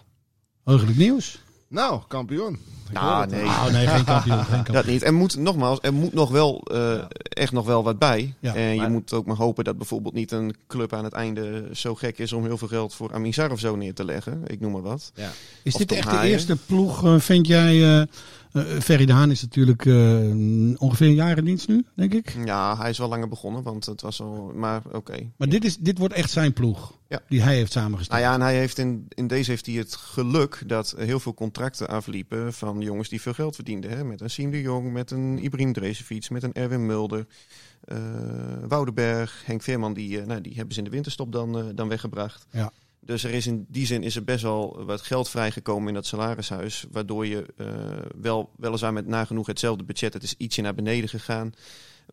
heugelijk 0.67 0.97
nieuws. 0.97 1.39
Nou, 1.67 2.01
kampioen. 2.07 2.59
Ik 2.87 2.93
Nou, 2.93 3.21
het. 3.21 3.29
nee. 3.31 3.43
Oh 3.43 3.67
nee, 3.71 3.87
geen 3.87 4.03
kampioen. 4.03 4.37
Geen 4.37 4.45
kampioen. 4.55 4.75
Dat 4.75 4.85
niet. 4.85 5.03
Er 5.03 5.13
moet 5.13 5.35
nogmaals, 5.37 5.79
er 5.81 5.93
moet 5.93 6.13
nog 6.13 6.29
wel 6.31 6.61
eh, 6.71 6.77
Ja. 6.79 7.07
echt 7.29 7.51
nog 7.51 7.65
wel 7.65 7.83
wat 7.83 7.99
bij. 7.99 8.33
Ja, 8.39 8.53
en 8.55 8.75
je 8.75 8.87
moet 8.87 9.13
ook 9.13 9.25
maar 9.25 9.35
hopen 9.35 9.63
dat 9.63 9.77
bijvoorbeeld 9.77 10.13
niet 10.13 10.31
een 10.31 10.55
club 10.67 10.93
aan 10.93 11.03
het 11.03 11.13
einde 11.13 11.69
zo 11.73 11.95
gek 11.95 12.17
is 12.17 12.33
om 12.33 12.45
heel 12.45 12.57
veel 12.57 12.67
geld 12.67 12.93
voor 12.95 13.13
Amin 13.13 13.33
Sar 13.33 13.51
of 13.51 13.59
zo 13.59 13.75
neer 13.75 13.93
te 13.93 14.05
leggen. 14.05 14.41
Ik 14.45 14.59
noem 14.59 14.71
maar 14.71 14.81
wat. 14.81 15.11
Ja. 15.15 15.29
Is 15.63 15.73
Of 15.73 15.79
dit 15.79 15.91
echt 15.91 16.11
de 16.11 16.27
eerste 16.27 16.55
ploeg, 16.65 17.05
eh, 17.05 17.19
vind 17.19 17.47
jij? 17.47 17.99
eh, 17.99 18.05
Ferry 18.63 19.05
de 19.05 19.13
Haan 19.13 19.31
is 19.31 19.41
natuurlijk 19.41 19.85
eh, 19.85 19.95
ongeveer 20.77 21.07
een 21.07 21.13
jaar 21.13 21.37
in 21.37 21.45
dienst 21.45 21.67
nu, 21.67 21.85
denk 21.95 22.13
ik. 22.13 22.35
Ja, 22.45 22.77
hij 22.77 22.89
is 22.89 22.97
wel 22.97 23.07
langer 23.07 23.27
begonnen, 23.27 23.63
want 23.63 23.85
het 23.85 24.01
was 24.01 24.21
al. 24.21 24.51
Maar 24.55 24.81
oké. 24.91 25.31
Maar 25.37 25.49
dit, 25.49 25.65
is, 25.65 25.77
dit 25.77 25.97
wordt 25.97 26.13
echt 26.13 26.31
zijn 26.31 26.53
ploeg. 26.53 26.97
Ja. 27.07 27.21
Die 27.27 27.41
hij 27.41 27.55
heeft 27.55 27.71
samengesteld. 27.71 28.19
Nou 28.19 28.31
ja, 28.31 28.33
en 28.33 28.41
hij 28.41 28.57
heeft 28.57 28.77
in, 28.77 29.05
in 29.09 29.27
deze 29.27 29.49
heeft 29.49 29.65
hij 29.65 29.75
het 29.75 29.95
geluk 29.95 30.63
dat 30.65 30.95
heel 30.97 31.19
veel 31.19 31.33
contracten 31.33 31.87
afliepen 31.87 32.53
van 32.53 32.81
jongens 32.81 33.09
die 33.09 33.21
veel 33.21 33.33
geld 33.33 33.55
verdienden. 33.55 33.89
Hè? 33.89 34.03
Met 34.03 34.21
een 34.21 34.29
Siem 34.29 34.51
de 34.51 34.61
Jong, 34.61 34.93
met 34.93 35.11
een 35.11 35.43
Ibrahim 35.43 35.73
Drezefiets, 35.73 36.29
met 36.29 36.43
een 36.43 36.53
Erwin 36.53 36.85
Mulder, 36.85 37.25
eh 37.83 37.97
Woudenberg, 38.67 39.41
Henk 39.45 39.61
Veerman. 39.61 39.93
Die, 39.93 40.19
eh, 40.19 40.25
nou, 40.25 40.41
die 40.41 40.53
hebben 40.55 40.73
ze 40.73 40.79
in 40.79 40.85
de 40.85 40.91
winterstop 40.91 41.31
dan, 41.31 41.57
eh, 41.57 41.65
dan 41.75 41.87
weggebracht. 41.87 42.45
Ja. 42.51 42.71
Dus 43.07 43.23
er 43.23 43.33
is 43.33 43.47
in 43.47 43.65
die 43.69 43.85
zin 43.85 44.03
is 44.03 44.15
er 44.15 44.23
best 44.23 44.43
wel 44.43 44.85
wat 44.85 45.01
geld 45.01 45.29
vrijgekomen 45.29 45.87
in 45.87 45.93
dat 45.93 46.05
salarishuis. 46.05 46.85
Waardoor 46.91 47.25
je 47.25 47.45
eh, 47.57 47.67
wel, 48.21 48.49
weliswaar 48.57 48.93
met 48.93 49.07
nagenoeg 49.07 49.47
hetzelfde 49.47 49.83
budget, 49.83 50.13
het 50.13 50.23
is 50.23 50.35
ietsje 50.37 50.61
naar 50.61 50.75
beneden 50.75 51.09
gegaan. 51.09 51.51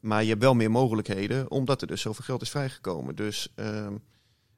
Maar 0.01 0.23
je 0.23 0.29
hebt 0.29 0.43
wel 0.43 0.55
meer 0.55 0.71
mogelijkheden, 0.71 1.51
omdat 1.51 1.81
er 1.81 1.87
dus 1.87 2.01
zoveel 2.01 2.25
geld 2.25 2.43
is 2.43 2.51
vrijgekomen. 2.51 3.15
Dus 3.15 3.49
ehm, 3.55 3.95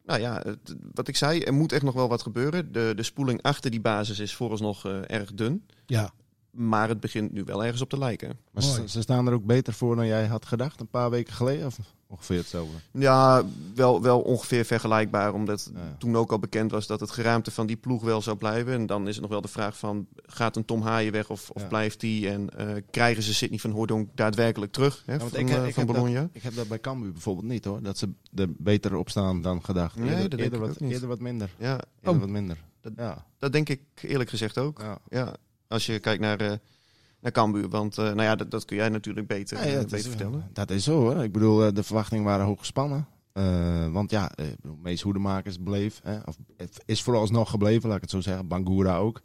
nou 0.05 0.21
ja, 0.21 0.45
wat 0.93 1.09
ik 1.09 1.17
zei, 1.17 1.41
er 1.41 1.55
moet 1.55 1.73
echt 1.73 1.83
nog 1.83 1.95
wel 1.95 2.09
wat 2.09 2.23
gebeuren. 2.23 2.73
De, 2.73 2.93
de 2.97 3.03
spoeling 3.03 3.43
achter 3.43 3.71
die 3.71 3.81
basis 3.81 4.19
is 4.19 4.35
vooralsnog 4.35 4.87
eh 4.87 5.01
erg 5.07 5.35
dun. 5.35 5.67
Ja. 5.87 6.13
Maar 6.57 6.89
het 6.89 7.01
begint 7.01 7.33
nu 7.33 7.45
wel 7.45 7.65
ergens 7.65 7.83
op 7.83 7.89
te 7.89 7.99
lijken. 7.99 8.39
Maar 8.53 8.63
ze, 8.63 8.89
ze 8.89 9.01
staan 9.01 9.27
er 9.27 9.33
ook 9.33 9.45
beter 9.45 9.73
voor 9.73 9.97
dan 9.97 10.07
jij 10.07 10.27
had 10.27 10.47
gedacht 10.47 10.81
een 10.81 10.89
paar 10.89 11.11
weken 11.11 11.33
geleden? 11.33 11.67
Of 11.67 11.79
ongeveer 12.07 12.37
hetzelfde? 12.37 12.77
Ja, 12.93 13.45
wel, 13.75 14.03
wel 14.03 14.21
ongeveer 14.21 14.65
vergelijkbaar. 14.65 15.35
Omdat 15.35 15.71
Ja. 15.75 15.97
toen 15.99 16.17
ook 16.17 16.31
al 16.33 16.39
bekend 16.39 16.71
was 16.71 16.87
dat 16.87 17.01
het 17.01 17.11
geraamte 17.11 17.51
van 17.51 17.67
die 17.67 17.77
ploeg 17.77 18.03
wel 18.03 18.23
zou 18.23 18.37
blijven. 18.37 18.73
En 18.73 18.87
dan 18.87 19.03
is 19.09 19.13
het 19.15 19.23
nog 19.23 19.31
wel 19.31 19.41
de 19.41 19.49
vraag 19.49 19.79
van, 19.79 20.07
gaat 20.27 20.57
een 20.57 20.65
Tom 20.65 20.83
Haaien 20.83 21.13
weg 21.13 21.31
of, 21.31 21.51
of 21.51 21.63
Ja. 21.63 21.69
blijft 21.69 22.01
die? 22.01 22.29
En 22.29 22.51
eh, 22.59 22.83
krijgen 22.91 23.23
ze 23.23 23.35
Sidney 23.35 23.59
van 23.59 23.71
Hoordonk 23.71 24.09
daadwerkelijk 24.15 24.73
terug 24.73 25.03
hè, 25.07 25.13
Ja, 25.13 25.19
van, 25.19 25.29
ik, 25.29 25.49
eh, 25.51 25.67
ik, 25.67 25.75
van 25.75 25.85
heb 25.87 25.95
Bologna? 25.97 26.21
dat, 26.21 26.31
ik 26.33 26.43
heb 26.43 26.55
dat 26.55 26.69
bij 26.69 26.81
Cambuur 26.81 27.13
bijvoorbeeld 27.13 27.47
niet 27.47 27.65
hoor. 27.65 27.83
Dat 27.83 27.99
ze 27.99 28.09
er 28.35 28.49
beter 28.59 28.95
op 28.97 29.11
staan 29.11 29.43
dan 29.43 29.65
gedacht. 29.65 29.97
Nee, 29.97 30.17
Eerder, 30.23 30.51
dat 30.51 30.59
wat, 30.61 30.81
eerder 30.81 31.09
wat 31.09 31.21
minder. 31.21 31.51
Ja, 31.59 31.71
Eerder 31.73 32.13
Oh. 32.15 32.19
wat 32.19 32.29
minder. 32.29 32.57
Dat- 32.81 32.93
ja. 32.97 33.27
dat 33.39 33.53
denk 33.53 33.69
ik 33.69 33.81
eerlijk 34.01 34.31
gezegd 34.31 34.59
ook. 34.59 34.79
Ja. 34.81 34.99
Ja, 35.09 35.35
als 35.69 35.87
je 35.87 35.99
kijkt 35.99 36.21
naar 36.21 36.41
eh, 36.41 36.53
naar 37.21 37.33
Cambuur? 37.33 37.69
Want 37.69 37.99
eh, 37.99 38.05
nou 38.05 38.23
ja, 38.23 38.37
dat, 38.37 38.51
dat 38.51 38.65
kun 38.65 38.77
jij 38.77 38.89
natuurlijk 38.89 39.27
beter, 39.27 39.57
Ja, 39.57 39.65
ja, 39.65 39.71
eh, 39.73 39.81
beter 39.81 39.99
is, 39.99 40.07
vertellen. 40.07 40.51
Dat 40.53 40.71
is 40.71 40.85
zo 40.85 41.01
hoor. 41.01 41.23
Ik 41.23 41.33
bedoel, 41.33 41.73
de 41.75 41.83
verwachtingen 41.83 42.25
waren 42.25 42.47
hoog 42.47 42.59
gespannen. 42.59 43.07
Want 43.93 44.11
ja, 44.11 44.31
Mees 44.83 45.03
Hoedemakers 45.03 45.57
bleef. 45.59 46.01
Hè, 46.03 46.19
of 46.25 46.37
is 46.85 47.03
vooralsnog 47.03 47.51
gebleven, 47.51 47.89
laat 47.89 47.97
ik 47.97 48.03
het 48.03 48.11
zo 48.11 48.21
zeggen. 48.21 48.49
Bangura 48.49 48.97
ook. 48.97 49.23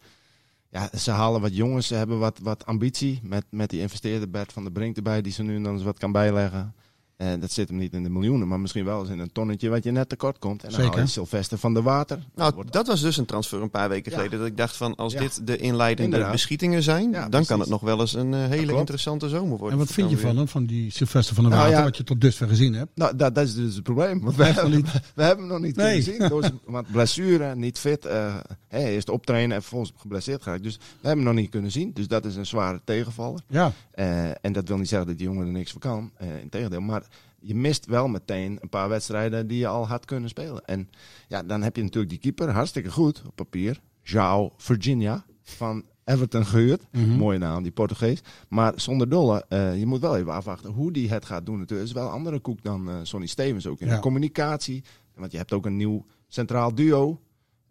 Ja, 0.69 0.89
ze 0.98 1.12
halen 1.12 1.41
wat 1.41 1.55
jongens, 1.55 1.88
ze 1.88 1.95
hebben 1.95 2.19
wat, 2.19 2.39
wat 2.39 2.65
ambitie. 2.65 3.19
Met, 3.24 3.45
met 3.50 3.69
die 3.69 3.79
investeerde 3.79 4.27
Bert 4.27 4.53
van 4.53 4.63
der 4.63 4.71
Brink 4.71 4.95
erbij, 4.95 5.21
die 5.21 5.31
ze 5.31 5.43
nu 5.43 5.62
dan 5.62 5.74
eens 5.74 5.83
wat 5.83 5.98
kan 5.98 6.12
bijleggen. 6.12 6.75
En 7.21 7.39
dat 7.39 7.51
zit 7.51 7.67
hem 7.69 7.77
niet 7.77 7.93
in 7.93 8.03
de 8.03 8.09
miljoenen, 8.09 8.47
maar 8.47 8.59
misschien 8.59 8.85
wel 8.85 8.99
eens 8.99 9.09
in 9.09 9.19
een 9.19 9.31
tonnetje 9.31 9.69
wat 9.69 9.83
je 9.83 9.91
net 9.91 10.09
tekort 10.09 10.39
komt. 10.39 10.63
En 10.63 10.69
dan 10.69 10.79
Zeker. 10.79 10.93
haal 10.95 11.01
je 11.05 11.07
Sylvester 11.11 11.57
van 11.57 11.73
der 11.73 11.83
Water. 11.83 12.19
Nou, 12.35 12.63
dat 12.69 12.87
was 12.87 13.01
dus 13.01 13.17
een 13.17 13.25
transfer 13.25 13.61
een 13.61 13.69
paar 13.69 13.89
weken 13.89 14.11
Ja. 14.11 14.17
geleden. 14.17 14.39
Dat 14.39 14.47
ik 14.47 14.57
dacht 14.57 14.75
van, 14.77 14.95
als 14.95 15.13
Ja. 15.13 15.19
dit 15.19 15.47
de 15.47 15.57
inleidende 15.57 16.03
Inderdaad. 16.03 16.31
beschietingen 16.31 16.83
zijn, 16.83 17.11
Ja, 17.11 17.19
dan 17.21 17.29
precies. 17.29 17.47
kan 17.47 17.59
het 17.59 17.69
nog 17.69 17.81
wel 17.81 17.99
eens 17.99 18.13
een 18.13 18.33
eh, 18.33 18.45
hele 18.47 18.73
interessante 18.75 19.29
zomer 19.29 19.49
worden. 19.57 19.71
En 19.71 19.77
wat 19.77 19.85
voor 19.85 19.95
vind 19.95 20.09
je 20.09 20.17
van 20.27 20.37
hem, 20.37 20.47
van 20.47 20.65
die 20.65 20.91
Sylvester 20.91 21.35
van 21.35 21.43
der 21.43 21.53
Nou, 21.53 21.63
Water, 21.65 21.79
ja. 21.79 21.85
wat 21.89 21.97
je 21.97 22.03
tot 22.03 22.21
dusver 22.21 22.47
gezien 22.47 22.73
hebt? 22.73 22.91
Nou, 22.95 23.15
dat, 23.15 23.35
dat 23.35 23.47
is 23.47 23.55
dus 23.55 23.73
het 23.75 23.83
probleem. 23.83 24.21
Want 24.21 24.35
we, 24.35 24.43
hebben, 24.45 24.83
we 25.15 25.23
hebben 25.23 25.45
hem 25.45 25.53
nog 25.53 25.61
niet 25.61 25.75
Nee. 25.75 26.03
kunnen 26.03 26.19
zien. 26.19 26.29
Door 26.29 26.41
zijn- 26.43 26.59
want 26.65 26.91
blessure, 26.91 27.55
niet 27.55 27.79
fit. 27.79 28.05
eh 28.05 28.35
hij 28.67 28.95
is 28.95 29.05
optrainen 29.05 29.55
en 29.55 29.61
vervolgens 29.61 29.93
geblesseerd 29.97 30.43
geraakt. 30.43 30.63
Dus 30.63 30.75
we 30.77 30.81
hebben 31.07 31.25
hem 31.25 31.33
nog 31.33 31.41
niet 31.43 31.51
kunnen 31.51 31.71
zien. 31.71 31.91
Dus 31.93 32.07
dat 32.07 32.25
is 32.25 32.35
een 32.35 32.45
zware 32.45 32.81
tegenvaller. 32.83 33.41
Ja, 33.47 33.71
Eh, 33.91 34.29
en 34.45 34.53
dat 34.53 34.67
wil 34.67 34.77
niet 34.77 34.87
zeggen 34.89 35.07
dat 35.07 35.17
die 35.17 35.27
jongen 35.27 35.45
er 35.45 35.51
niks 35.51 35.71
van 35.71 35.81
kan. 35.81 36.11
Eh 36.17 36.27
Integendeel. 36.41 36.81
Maar 36.81 37.03
je 37.41 37.55
mist 37.55 37.86
wel 37.86 38.07
meteen 38.07 38.57
een 38.62 38.69
paar 38.69 38.89
wedstrijden 38.89 39.48
die 39.48 39.57
je 39.57 39.67
al 39.67 39.88
had 39.88 40.05
kunnen 40.05 40.29
spelen. 40.29 40.65
En 40.65 40.89
ja, 41.27 41.43
dan 41.43 41.62
heb 41.62 41.75
je 41.75 41.81
natuurlijk 41.83 42.12
die 42.12 42.19
keeper. 42.19 42.50
Hartstikke 42.50 42.91
goed 42.91 43.21
op 43.27 43.36
papier. 43.36 43.79
João 44.03 44.55
Virginia 44.57 45.25
van 45.43 45.86
Everton 46.05 46.45
gehuurd. 46.45 46.83
Mhm. 46.91 47.10
Mooie 47.10 47.38
naam, 47.38 47.63
die 47.63 47.71
Portugees. 47.71 48.21
Maar 48.50 48.74
zonder 48.75 49.10
dolle, 49.10 49.45
eh, 49.50 49.79
je 49.79 49.86
moet 49.86 50.00
wel 50.00 50.17
even 50.17 50.33
afwachten 50.33 50.71
hoe 50.71 50.91
die 50.91 51.10
het 51.10 51.25
gaat 51.25 51.45
doen. 51.45 51.60
Het 51.60 51.71
is 51.71 51.91
wel 51.91 52.05
een 52.05 52.12
andere 52.12 52.39
koek 52.39 52.63
dan 52.63 52.89
eh, 52.89 52.95
Sonny 53.03 53.27
Stevens 53.27 53.67
ook 53.67 53.79
in 53.79 53.88
Ja. 53.88 53.95
de 53.95 54.01
communicatie. 54.01 54.83
Want 55.15 55.31
je 55.31 55.38
hebt 55.38 55.53
ook 55.53 55.65
een 55.65 55.77
nieuw 55.77 56.05
centraal 56.27 56.75
duo. 56.75 57.19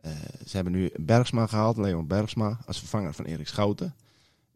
Eh, 0.01 0.11
ze 0.47 0.55
hebben 0.57 0.73
nu 0.73 0.91
Bergsma 0.97 1.47
gehaald, 1.47 1.77
Leon 1.77 2.07
Bergsma, 2.07 2.59
als 2.67 2.79
vervanger 2.79 3.15
van 3.15 3.25
Erik 3.25 3.49
Schouten. 3.49 3.95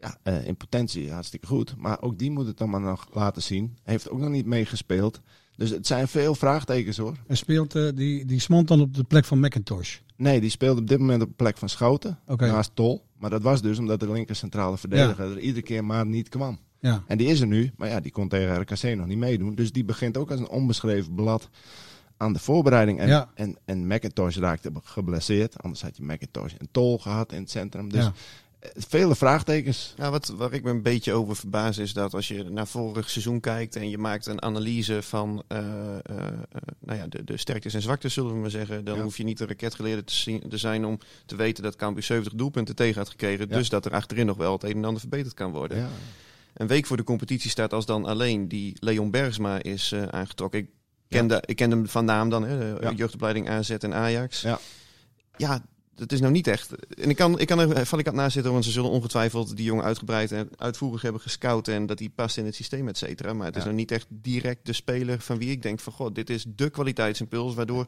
Ja, 0.05 0.17
eh, 0.23 0.47
in 0.47 0.57
potentie 0.57 1.13
hartstikke 1.13 1.47
goed. 1.47 1.75
Maar 1.77 2.03
ook 2.03 2.19
die 2.19 2.31
moet 2.31 2.47
het 2.47 2.59
dan 2.59 2.71
maar 2.71 2.81
nog 2.81 3.09
laten 3.13 3.43
zien. 3.43 3.77
Heeft 3.83 4.11
ook 4.11 4.19
nog 4.19 4.29
niet 4.31 4.47
meegespeeld. 4.47 5.21
Dus 5.57 5.71
het 5.71 5.87
zijn 5.87 6.09
veel 6.09 6.35
vraagtekens 6.35 6.97
hoor. 6.97 7.17
en 7.27 7.37
speelt 7.37 7.75
eh, 7.75 7.89
die, 7.95 8.25
die 8.25 8.41
Smont 8.41 8.69
dan 8.69 8.81
op 8.81 8.95
de 8.95 9.05
plek 9.05 9.25
van 9.25 9.41
McIntosh. 9.41 9.99
Nee, 10.17 10.41
die 10.41 10.51
speelde 10.51 10.81
op 10.81 10.89
dit 10.89 10.99
moment 10.99 11.23
op 11.23 11.29
de 11.29 11.35
plek 11.35 11.59
van 11.59 11.69
Schouten. 11.69 12.19
Oké. 12.27 12.47
Naast 12.47 12.71
Tol. 12.75 13.05
Maar 13.19 13.31
dat 13.31 13.43
was 13.43 13.63
dus 13.63 13.79
omdat 13.79 14.01
de 14.01 14.13
linker 14.13 14.37
centrale 14.37 14.79
verdediger 14.79 15.31
er 15.31 15.39
iedere 15.39 15.63
keer 15.65 15.85
maar 15.85 16.07
niet 16.07 16.29
kwam. 16.29 16.59
Ja. 16.81 17.03
En 17.07 17.19
die 17.19 17.27
is 17.27 17.41
er 17.41 17.47
nu, 17.47 17.73
maar 17.77 17.89
ja, 17.89 18.01
die 18.01 18.13
kon 18.13 18.29
tegen 18.29 18.61
RKC 18.61 18.83
nog 18.97 19.07
niet 19.07 19.19
meedoen. 19.19 19.55
Dus 19.55 19.73
die 19.73 19.85
begint 19.85 20.17
ook 20.17 20.31
als 20.31 20.41
een 20.41 20.49
onbeschreven 20.49 21.15
blad 21.15 21.49
aan 22.17 22.33
de 22.33 22.39
voorbereiding. 22.39 22.99
En, 22.99 23.09
Ja. 23.09 23.31
en, 23.35 23.57
en 23.65 23.87
McIntosh 23.87 24.37
raakte 24.37 24.71
geblesseerd. 24.83 25.63
Anders 25.63 25.83
had 25.83 25.97
je 25.97 26.03
McIntosh 26.05 26.53
en 26.59 26.69
Tol 26.71 26.99
gehad 26.99 27.33
in 27.33 27.41
het 27.41 27.51
centrum. 27.51 27.89
Dus 27.89 28.03
Ja. 28.03 28.13
Vele 28.75 29.15
vraagtekens. 29.15 29.95
Ja, 29.97 30.11
wat, 30.11 30.29
waar 30.37 30.53
ik 30.53 30.63
me 30.63 30.71
een 30.71 30.83
beetje 30.83 31.13
over 31.13 31.37
verbaas 31.37 31.79
is 31.79 31.93
dat 31.93 32.15
als 32.15 32.29
je 32.29 32.45
naar 32.45 32.67
vorig 32.67 33.11
seizoen 33.11 33.41
kijkt 33.41 33.77
en 33.77 33.91
je 33.91 33.99
maakt 33.99 34.27
een 34.27 34.43
analyse 34.43 35.03
van 35.03 35.43
eh, 35.49 35.59
eh, 35.59 35.97
eh, 36.03 36.27
nou 36.81 36.99
ja, 36.99 37.07
de, 37.07 37.25
de 37.25 37.37
sterktes 37.37 37.75
en 37.75 37.83
zwaktes, 37.83 38.13
zullen 38.15 38.33
we 38.33 38.39
maar 38.39 38.51
zeggen, 38.51 38.85
dan 38.85 38.97
Ja. 38.97 39.03
hoef 39.03 39.17
je 39.17 39.25
niet 39.25 39.41
een 39.41 39.47
raketgeleerde 39.47 40.05
te, 40.05 40.15
zien, 40.15 40.49
te 40.49 40.59
zijn 40.59 40.85
om 40.85 40.99
te 41.27 41.37
weten 41.37 41.63
dat 41.63 41.77
Cambuur 41.77 42.03
70 42.03 42.33
doelpunten 42.33 42.75
tegen 42.77 42.99
had 42.99 43.09
gekregen. 43.09 43.49
Ja. 43.49 43.57
Dus 43.57 43.69
dat 43.69 43.85
er 43.85 43.93
achterin 43.93 44.27
nog 44.27 44.37
wel 44.37 44.53
het 44.53 44.65
een 44.65 44.77
en 44.77 44.85
ander 44.85 45.01
verbeterd 45.01 45.35
kan 45.35 45.53
worden. 45.53 45.79
Ja. 45.79 45.89
Een 46.55 46.67
week 46.67 46.87
voor 46.87 46.97
de 46.97 47.05
competitie 47.05 47.51
staat 47.51 47.73
als 47.73 47.87
dan 47.87 48.05
alleen 48.05 48.49
die 48.49 48.77
Leon 48.81 49.11
Bergsma 49.11 49.63
is 49.63 49.95
aangetrokken. 50.11 50.61
Ik 50.61 50.69
kende, 51.09 51.43
ik 51.47 51.57
kende 51.57 51.77
hem 51.77 51.89
van 51.89 52.05
naam 52.05 52.31
dan, 52.31 52.45
hè, 52.45 52.79
de 52.79 52.95
jeugdopleiding 52.95 53.49
AZ 53.49 53.71
en 53.71 53.95
Ajax. 53.95 54.41
Ja. 54.41 54.59
ja, 55.37 55.65
dat 55.95 56.13
is 56.13 56.21
nou 56.21 56.33
niet 56.33 56.47
echt. 56.47 56.71
En 56.95 57.11
ik 57.11 57.17
kan, 57.17 57.39
ik 57.39 57.47
kan 57.47 57.59
er 57.59 57.87
van 57.87 57.99
ik 57.99 58.13
naast 58.13 58.33
zitten, 58.33 58.53
want 58.53 58.65
ze 58.65 58.71
zullen 58.71 58.91
ongetwijfeld 58.91 59.57
die 59.57 59.65
jongen 59.65 59.85
uitgebreid 59.85 60.33
en 60.33 60.49
uitvoerig 60.57 61.03
hebben 61.03 61.21
gescout 61.21 61.69
en 61.69 61.87
dat 61.87 61.99
hij 61.99 62.09
past 62.09 62.37
in 62.37 62.45
het 62.45 62.55
systeem, 62.55 62.89
et 62.89 62.99
cetera. 62.99 63.33
Maar 63.33 63.47
het 63.47 63.57
is 63.57 63.65
nou 63.65 63.75
niet 63.75 63.91
echt 63.91 64.07
direct 64.09 64.67
de 64.67 64.73
speler 64.73 65.21
van 65.21 65.39
wie 65.39 65.51
ik 65.51 65.63
denk 65.63 65.81
van, 65.81 65.93
god, 65.93 66.15
dit 66.15 66.31
is 66.31 66.45
de 66.57 66.71
kwaliteitsimpuls 66.71 67.55
waardoor 67.55 67.87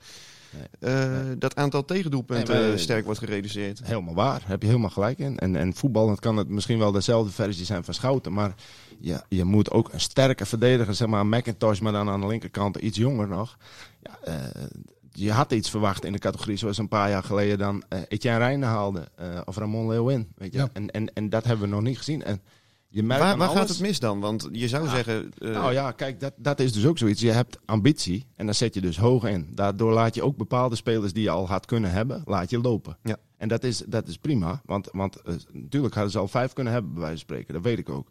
Nee. 0.50 0.94
eh, 0.94 1.20
dat 1.38 1.56
aantal 1.56 1.84
tegendoelpunten 1.84 2.54
Nee, 2.60 2.72
eh, 2.72 2.78
sterk 2.78 3.04
wordt 3.04 3.20
gereduceerd. 3.20 3.80
Helemaal 3.84 4.14
waar, 4.14 4.42
heb 4.46 4.60
je 4.62 4.68
helemaal 4.68 4.90
gelijk 4.90 5.18
in. 5.18 5.38
En, 5.38 5.56
en 5.56 5.74
voetballend 5.74 6.20
kan 6.20 6.36
het 6.36 6.48
misschien 6.48 6.78
wel 6.78 6.92
dezelfde 6.92 7.32
versie 7.32 7.64
zijn 7.64 7.84
van 7.84 7.94
Schouten. 7.94 8.32
Maar 8.32 8.54
ja, 9.00 9.24
je 9.28 9.44
moet 9.44 9.70
ook 9.70 9.92
een 9.92 10.00
sterke 10.00 10.46
verdediger, 10.46 10.94
zeg 10.94 11.08
maar 11.08 11.26
McIntosh, 11.26 11.80
maar 11.80 11.92
dan 11.92 12.08
aan 12.08 12.20
de 12.20 12.26
linkerkant 12.26 12.76
iets 12.76 12.98
jonger 12.98 13.28
nog. 13.28 13.56
Ja, 14.02 14.18
eh, 14.22 14.64
je 15.18 15.32
had 15.32 15.52
iets 15.52 15.70
verwacht 15.70 16.04
in 16.04 16.12
de 16.12 16.18
categorie 16.18 16.56
zoals 16.56 16.78
een 16.78 16.88
paar 16.88 17.10
jaar 17.10 17.22
geleden 17.22 17.58
dan 17.58 17.82
eh 17.88 18.00
Etienne 18.08 18.38
Reijnen 18.38 18.68
haalde. 18.68 19.08
eh, 19.16 19.40
of 19.44 19.56
Ramon 19.56 19.88
Leeuwin. 19.88 20.28
Weet 20.36 20.52
je? 20.52 20.58
Ja. 20.58 20.68
En, 20.72 20.90
en, 20.90 21.12
en 21.14 21.28
dat 21.28 21.44
hebben 21.44 21.68
we 21.68 21.74
nog 21.74 21.82
niet 21.84 21.98
gezien. 21.98 22.22
En 22.22 22.42
je 22.88 23.02
merkt 23.02 23.36
Waar, 23.36 23.48
gaat 23.48 23.68
het 23.68 23.80
mis 23.80 23.98
dan? 24.00 24.20
Want 24.20 24.48
je 24.52 24.68
zou 24.68 24.84
Ja. 24.84 24.90
zeggen, 24.90 25.32
eh, 25.38 25.48
nou 25.50 25.72
ja, 25.72 25.92
kijk, 25.92 26.20
dat, 26.20 26.32
dat 26.36 26.60
is 26.60 26.72
dus 26.72 26.86
ook 26.86 26.98
zoiets. 26.98 27.20
Je 27.20 27.30
hebt 27.30 27.58
ambitie 27.64 28.26
en 28.36 28.46
dan 28.46 28.54
zet 28.54 28.74
je 28.74 28.80
dus 28.80 28.98
hoog 28.98 29.24
in. 29.24 29.48
Daardoor 29.54 29.92
laat 29.92 30.14
je 30.14 30.22
ook 30.22 30.36
bepaalde 30.36 30.76
spelers 30.76 31.12
die 31.12 31.22
je 31.22 31.30
al 31.30 31.48
had 31.48 31.66
kunnen 31.66 31.90
hebben, 31.90 32.22
laat 32.24 32.50
je 32.50 32.60
lopen. 32.60 32.96
Ja. 33.02 33.16
En 33.36 33.48
dat 33.48 33.64
is, 33.64 33.78
dat 33.86 34.08
is 34.08 34.18
prima, 34.18 34.62
want, 34.64 34.88
want 34.92 35.16
natuurlijk 35.52 35.94
hadden 35.94 36.12
ze 36.12 36.18
al 36.18 36.28
vijf 36.28 36.52
kunnen 36.52 36.72
hebben, 36.72 36.92
bij 36.92 37.00
wijze 37.00 37.16
van 37.16 37.24
spreken. 37.26 37.54
Dat 37.54 37.62
weet 37.62 37.78
ik 37.78 37.88
ook. 37.88 38.08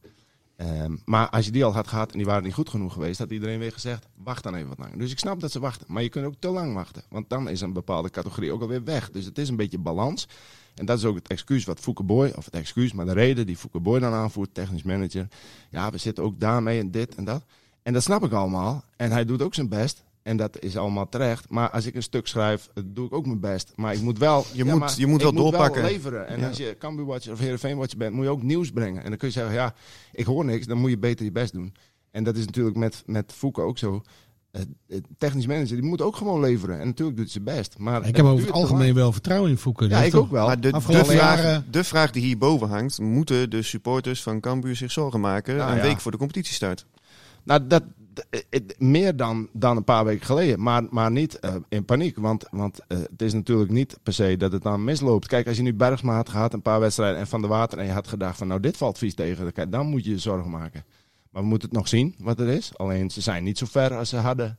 Ehm, 0.55 0.95
maar 1.05 1.29
als 1.29 1.45
je 1.45 1.51
die 1.51 1.65
al 1.65 1.73
had 1.73 1.87
gehad 1.87 2.11
en 2.11 2.17
die 2.17 2.27
waren 2.27 2.43
niet 2.43 2.53
goed 2.53 2.69
genoeg 2.69 2.93
geweest, 2.93 3.19
had 3.19 3.31
iedereen 3.31 3.59
weer 3.59 3.71
gezegd, 3.71 4.07
wacht 4.15 4.43
dan 4.43 4.55
even 4.55 4.67
wat 4.67 4.77
langer. 4.77 4.97
Dus 4.97 5.11
ik 5.11 5.19
snap 5.19 5.39
dat 5.39 5.51
ze 5.51 5.59
wachten, 5.59 5.87
maar 5.89 6.03
je 6.03 6.09
kunt 6.09 6.25
ook 6.25 6.35
te 6.39 6.47
lang 6.47 6.73
wachten. 6.73 7.03
Want 7.09 7.29
dan 7.29 7.49
is 7.49 7.61
een 7.61 7.73
bepaalde 7.73 8.09
categorie 8.09 8.51
ook 8.51 8.61
alweer 8.61 8.83
weg. 8.83 9.11
Dus 9.11 9.25
het 9.25 9.37
is 9.37 9.49
een 9.49 9.55
beetje 9.55 9.77
balans. 9.77 10.27
En 10.75 10.85
dat 10.85 10.97
is 10.97 11.05
ook 11.05 11.15
het 11.15 11.27
excuus 11.27 11.65
wat 11.65 11.79
Fouke 11.79 12.03
Boy, 12.03 12.33
of 12.35 12.45
het 12.45 12.53
excuus, 12.53 12.93
maar 12.93 13.05
de 13.05 13.13
reden 13.13 13.45
die 13.45 13.57
Fouke 13.57 13.79
Boy 13.79 13.99
dan 13.99 14.13
aanvoert, 14.13 14.53
technisch 14.53 14.83
manager. 14.83 15.27
Ja, 15.69 15.91
we 15.91 15.97
zitten 15.97 16.23
ook 16.23 16.39
daarmee 16.39 16.79
en 16.79 16.91
dit 16.91 17.15
en 17.15 17.23
dat. 17.23 17.43
En 17.83 17.93
dat 17.93 18.03
snap 18.03 18.23
ik 18.23 18.31
allemaal. 18.31 18.83
En 18.95 19.11
hij 19.11 19.25
doet 19.25 19.41
ook 19.41 19.53
zijn 19.53 19.69
best. 19.69 20.03
En 20.25 20.37
dat 20.37 20.59
is 20.59 20.77
allemaal 20.77 21.09
terecht. 21.09 21.49
Maar 21.49 21.69
als 21.69 21.85
ik 21.85 21.95
een 21.95 22.03
stuk 22.03 22.27
schrijf, 22.27 22.69
eh, 22.73 22.83
doe 22.85 23.05
ik 23.05 23.13
ook 23.13 23.25
mijn 23.25 23.39
best. 23.39 23.71
Maar 23.75 23.93
ik 23.93 24.01
moet 24.01 24.17
wel, 24.17 24.45
Je 24.53 24.65
moet- 24.65 24.95
je 24.97 25.07
moet 25.07 25.21
wel 25.21 25.31
ik 25.31 25.37
doorpakken. 25.37 25.81
leveren. 25.83 26.27
En 26.27 26.39
Ja. 26.39 26.47
als 26.47 26.57
je 26.57 26.75
Cambuur 26.79 27.05
of 27.07 27.39
Heerenveen 27.39 27.77
Watcher 27.77 27.97
bent, 27.97 28.13
moet 28.13 28.23
je 28.23 28.29
ook 28.29 28.43
nieuws 28.43 28.71
brengen. 28.71 29.03
En 29.03 29.09
dan 29.09 29.17
kun 29.17 29.27
je 29.27 29.33
zeggen, 29.33 29.53
ja, 29.53 29.73
ik 30.11 30.25
hoor 30.25 30.45
niks. 30.45 30.65
Dan 30.65 30.77
moet 30.77 30.89
je 30.89 30.97
beter 30.97 31.25
je 31.25 31.31
best 31.31 31.53
doen. 31.53 31.73
En 32.11 32.23
dat 32.23 32.35
is 32.35 32.45
natuurlijk 32.45 32.75
met, 32.75 33.03
met 33.05 33.31
Fouke 33.35 33.61
ook 33.61 33.77
zo. 33.77 34.01
Eh, 34.51 34.61
Het 34.87 35.05
technisch 35.17 35.47
manager, 35.47 35.75
die 35.81 35.89
moet 35.89 36.01
ook 36.01 36.15
gewoon 36.15 36.39
leveren. 36.39 36.79
En 36.79 36.85
natuurlijk 36.87 37.17
doet 37.17 37.31
zijn 37.31 37.43
best. 37.43 37.77
Maar 37.77 38.07
Ik 38.07 38.15
heb 38.15 38.25
over 38.25 38.45
het 38.45 38.55
algemeen 38.55 38.83
lang. 38.83 38.95
wel 38.95 39.11
vertrouwen 39.11 39.49
in. 39.49 39.57
Die 39.77 39.87
Ja, 39.89 40.01
ik 40.03 40.11
toch- 40.11 40.21
ook 40.21 40.31
wel. 40.31 40.45
Maar 40.47 40.59
de, 40.59 40.81
vraag, 40.81 41.13
jaren- 41.13 41.65
de 41.71 41.83
vraag 41.83 42.11
die 42.11 42.23
hierboven 42.23 42.67
hangt, 42.69 42.99
moeten 42.99 43.49
de 43.49 43.61
supporters 43.61 44.23
van 44.23 44.39
Cambuur 44.39 44.75
zich 44.75 44.91
zorgen 44.91 45.19
maken 45.19 45.55
Nou 45.57 45.71
een 45.71 45.77
ja. 45.77 45.81
week 45.83 45.99
voor 46.01 46.11
de 46.11 46.17
competitiestart? 46.17 46.85
Nou, 47.43 47.67
dat, 47.67 47.81
eh, 47.81 47.87
eh, 47.87 47.93
meer 48.77 49.15
dan, 49.15 49.49
dan 49.53 49.77
een 49.77 49.83
paar 49.83 50.05
weken 50.05 50.25
geleden. 50.25 50.61
Maar, 50.61 50.83
maar 50.89 51.11
niet 51.11 51.39
eh, 51.39 51.55
in 51.69 51.85
paniek. 51.85 52.17
Want, 52.17 52.45
want 52.51 52.79
eh, 52.87 52.97
het 52.97 53.21
is 53.21 53.33
natuurlijk 53.33 53.71
niet 53.71 53.97
per 54.03 54.13
se 54.13 54.37
dat 54.37 54.51
het 54.51 54.63
dan 54.63 54.83
misloopt. 54.83 55.27
Kijk, 55.27 55.47
als 55.47 55.57
je 55.57 55.63
nu 55.63 55.73
Bergsma 55.73 56.15
had 56.15 56.29
gehad, 56.29 56.53
een 56.53 56.61
paar 56.61 56.79
wedstrijden 56.79 57.19
en 57.19 57.27
Van 57.27 57.41
de 57.41 57.47
Water... 57.47 57.77
en 57.77 57.85
je 57.85 57.91
had 57.91 58.07
gedacht 58.07 58.37
van, 58.37 58.47
nou, 58.47 58.59
dit 58.59 58.77
valt 58.77 58.97
vies 58.97 59.13
tegen. 59.13 59.69
Dan 59.69 59.87
moet 59.87 60.05
je 60.05 60.09
je 60.11 60.17
zorgen 60.17 60.51
maken. 60.51 60.85
Maar 61.29 61.41
we 61.41 61.49
moeten 61.49 61.67
het 61.67 61.77
nog 61.77 61.87
zien 61.87 62.15
wat 62.17 62.39
er 62.39 62.47
is. 62.47 62.71
Alleen, 62.77 63.09
ze 63.09 63.21
zijn 63.21 63.43
niet 63.43 63.57
zo 63.57 63.65
ver 63.69 63.97
als 63.97 64.09
ze 64.09 64.17
hadden 64.17 64.57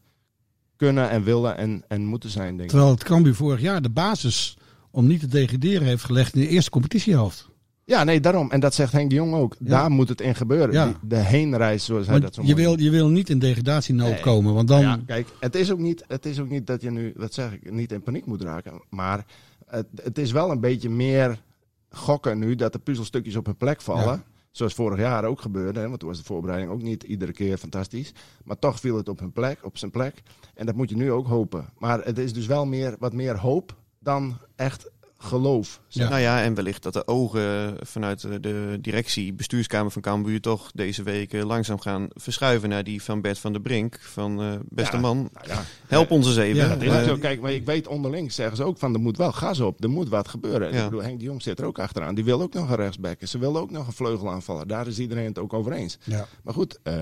kunnen 0.77 1.11
en 1.11 1.23
willen 1.23 1.57
en, 1.57 1.85
en 1.89 2.05
moeten 2.05 2.31
zijn, 2.31 2.49
denk 2.49 2.61
ik. 2.61 2.69
Terwijl 2.69 2.91
het 2.91 3.05
Cambuur 3.05 3.35
vorig 3.35 3.61
jaar 3.61 3.83
de 3.83 3.91
basis 3.91 4.57
om 4.91 5.07
niet 5.07 5.21
te 5.21 5.27
degraderen 5.27 5.87
heeft 5.87 6.05
gelegd 6.05 6.35
in 6.35 6.41
de 6.41 6.49
eerste 6.49 6.71
competitiehelft. 6.71 7.49
Ja, 7.87 8.05
nee, 8.05 8.21
daarom. 8.21 8.51
En 8.51 8.61
dat 8.61 8.75
zegt 8.75 8.93
Henk 8.93 9.11
de 9.11 9.17
Jong 9.17 9.35
ook. 9.35 9.57
Ja. 9.59 9.67
Daar 9.69 9.91
moet 9.91 10.09
het 10.09 10.21
in 10.21 10.35
gebeuren. 10.35 10.73
Ja. 10.73 10.85
Die- 10.87 10.95
de 11.03 11.17
heenreis, 11.17 11.85
zoals 11.85 12.07
hij 12.07 12.21
dat 12.21 12.35
zo 12.35 12.43
je 12.45 12.55
wil, 12.55 12.79
je 12.81 12.91
wil 12.91 13.09
niet 13.09 13.31
in 13.31 13.39
degradatienood 13.39 14.11
Nee. 14.11 14.21
komen. 14.21 14.55
Want 14.55 14.69
dan, 14.69 14.81
Ja, 14.81 15.01
kijk, 15.07 15.29
het 15.41 15.55
is, 15.55 15.71
ook 15.73 15.79
niet, 15.79 16.05
het 16.09 16.27
is 16.27 16.41
ook 16.41 16.49
niet 16.49 16.67
dat 16.67 16.83
je 16.83 16.91
nu, 16.91 17.13
dat 17.17 17.35
zeg 17.35 17.53
ik, 17.53 17.71
niet 17.73 17.93
in 17.93 18.03
paniek 18.03 18.27
moet 18.27 18.43
raken. 18.43 18.83
Maar 18.91 19.25
het, 19.67 19.87
het 20.03 20.19
is 20.19 20.33
wel 20.33 20.51
een 20.51 20.61
beetje 20.61 20.91
meer 20.91 21.43
gokken 21.91 22.39
nu 22.39 22.55
dat 22.55 22.73
de 22.73 22.79
puzzelstukjes 22.79 23.37
op 23.37 23.47
hun 23.47 23.57
plek 23.57 23.81
vallen. 23.81 24.23
Zoals 24.51 24.75
vorig 24.75 24.99
jaar 24.99 25.25
ook 25.25 25.41
gebeurde, 25.41 25.81
hè, 25.81 25.87
want 25.89 25.99
toen 26.01 26.09
was 26.09 26.19
de 26.19 26.25
voorbereiding 26.25 26.73
ook 26.73 26.83
niet 26.83 27.03
iedere 27.03 27.33
keer 27.33 27.57
fantastisch. 27.59 28.13
Maar 28.45 28.59
toch 28.59 28.81
viel 28.81 28.97
het 28.97 29.09
op 29.09 29.19
hun 29.21 29.33
plek, 29.33 29.59
op 29.63 29.79
zijn 29.79 29.91
plek. 29.91 30.23
En 30.55 30.67
dat 30.67 30.75
moet 30.75 30.91
je 30.91 30.97
nu 30.97 31.11
ook 31.13 31.27
hopen. 31.27 31.69
Maar 31.79 32.05
het 32.05 32.19
is 32.19 32.33
dus 32.33 32.47
wel 32.47 32.67
meer, 32.67 32.97
wat 32.99 33.13
meer 33.13 33.39
hoop 33.39 33.75
dan 33.99 34.37
echt 34.57 34.91
geloof. 35.19 35.81
Ja. 35.89 36.09
Nou 36.09 36.21
ja, 36.21 36.43
en 36.43 36.55
wellicht 36.55 36.83
dat 36.83 36.93
de 36.93 37.07
ogen 37.07 37.77
vanuit 37.83 38.21
de 38.43 38.79
directie, 38.81 39.33
bestuurskamer 39.33 39.93
van 39.93 40.03
Cambuur 40.03 40.41
toch 40.41 40.71
deze 40.75 41.03
week 41.03 41.33
eh, 41.33 41.45
langzaam 41.45 41.81
gaan 41.81 42.09
verschuiven 42.13 42.69
naar 42.69 42.85
die 42.85 43.03
van 43.03 43.21
Bert 43.21 43.39
van 43.39 43.53
der 43.53 43.61
Brink. 43.61 43.99
Van 44.01 44.41
eh, 44.43 44.53
beste 44.69 44.97
Ja, 44.97 45.03
man, 45.03 45.29
Nou 45.33 45.47
ja, 45.49 45.65
help 45.87 46.11
ons 46.11 46.27
eens 46.27 46.37
even. 46.37 46.57
Ja, 46.65 46.69
Het 46.69 46.83
is 46.83 46.89
Eh, 46.89 47.21
kijk, 47.21 47.41
maar 47.41 47.53
ik 47.53 47.65
weet 47.65 47.87
onderling 47.87 48.33
zeggen 48.33 48.57
ze 48.57 48.65
ook 48.65 48.79
van 48.79 48.95
er 48.95 49.01
moet 49.01 49.17
wel 49.17 49.33
gas 49.33 49.61
op, 49.61 49.83
er 49.83 49.91
moet 49.91 50.09
wat 50.09 50.29
gebeuren. 50.29 50.73
Ja. 50.73 50.79
Ik 50.79 50.85
bedoel, 50.85 51.03
Henk 51.03 51.19
de 51.19 51.25
Jong 51.25 51.43
zit 51.43 51.59
er 51.59 51.67
ook 51.67 51.79
achteraan. 51.79 52.15
Die 52.15 52.25
wil 52.25 52.43
ook 52.43 52.55
nog 52.55 52.71
een 52.71 52.77
rechtsback. 52.77 53.19
Ze 53.27 53.39
wil 53.39 53.57
ook 53.57 53.71
nog 53.71 53.87
een 53.87 53.93
vleugelaanvaller. 53.93 54.67
Daar 54.67 54.87
is 54.87 54.99
iedereen 54.99 55.27
het 55.27 55.39
ook 55.39 55.53
over 55.53 55.73
eens. 55.73 55.99
Ja. 56.05 56.27
Maar 56.43 56.55
goed, 56.55 56.79
eh 56.83 56.95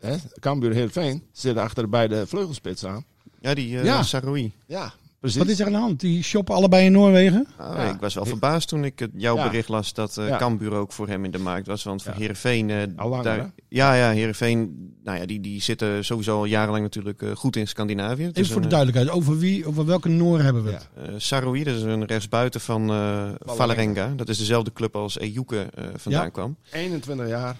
hè, 0.00 0.16
Cambuur 0.40 0.72
Heerenveen 0.72 1.22
zit 1.32 1.56
achter 1.56 1.88
bij 1.88 2.08
de 2.08 2.26
vleugelsplits 2.26 2.84
aan. 2.86 3.04
ja, 3.40 3.54
die 3.54 3.72
uh, 3.72 3.84
Ja. 3.84 4.02
Saroui. 4.02 4.52
Ja, 4.66 4.92
precies. 5.20 5.38
Wat 5.38 5.48
is 5.48 5.60
er 5.60 5.66
aan 5.66 5.72
de 5.72 5.78
hand? 5.78 6.00
Die 6.00 6.22
shoppen 6.22 6.54
allebei 6.54 6.84
in 6.84 6.92
Noorwegen? 6.92 7.46
Ah, 7.56 7.74
Ja. 7.76 7.94
Ik 7.94 8.00
was 8.00 8.14
wel 8.14 8.24
verbaasd 8.26 8.68
toen 8.68 8.84
ik 8.84 8.98
het- 8.98 9.10
jouw 9.14 9.36
Ja. 9.36 9.48
bericht 9.48 9.68
las 9.68 9.92
dat 9.92 10.16
eh 10.16 10.28
Ja. 10.28 10.36
Cambuur 10.36 10.72
ook 10.72 10.92
voor 10.92 11.08
hem 11.08 11.24
in 11.24 11.30
de 11.30 11.38
markt 11.38 11.66
was. 11.66 11.82
Want 11.82 12.02
voor 12.02 12.12
Ja. 12.12 12.18
Heerenveen... 12.18 12.70
eh, 12.70 12.76
Al 12.96 13.08
langer, 13.08 13.24
daar-? 13.24 13.50
Ja, 13.68 13.94
ja, 13.94 14.10
Heerenveen, 14.10 14.90
nou 15.04 15.18
ja, 15.18 15.26
die, 15.26 15.40
die 15.40 15.62
zitten 15.62 16.04
sowieso 16.04 16.36
al 16.36 16.44
jarenlang 16.44 16.82
natuurlijk 16.82 17.22
eh, 17.22 17.30
goed 17.36 17.56
in 17.56 17.68
Scandinavië. 17.68 18.22
Het 18.24 18.36
Even 18.38 18.52
voor 18.52 18.62
de 18.62 18.68
duidelijkheid, 18.68 19.10
over 19.16 19.38
wie, 19.38 19.66
over 19.66 19.84
welke 19.86 20.08
Noor 20.08 20.40
hebben 20.40 20.64
we 20.64 20.70
het? 20.70 20.88
Eh, 20.96 21.14
Saroui, 21.16 21.64
dat 21.64 21.74
is 21.76 21.82
een 21.82 22.04
rechtsbuiten 22.06 22.60
van 22.60 22.90
eh 22.90 23.28
Valerenga. 23.38 24.12
Dat 24.16 24.28
is 24.28 24.38
dezelfde 24.38 24.72
club 24.72 24.96
als 24.96 25.18
Ejuke 25.18 25.60
eh 25.74 25.84
vandaan 25.96 26.24
Ja. 26.24 26.28
kwam. 26.30 26.56
21 26.70 27.28
jaar. 27.28 27.56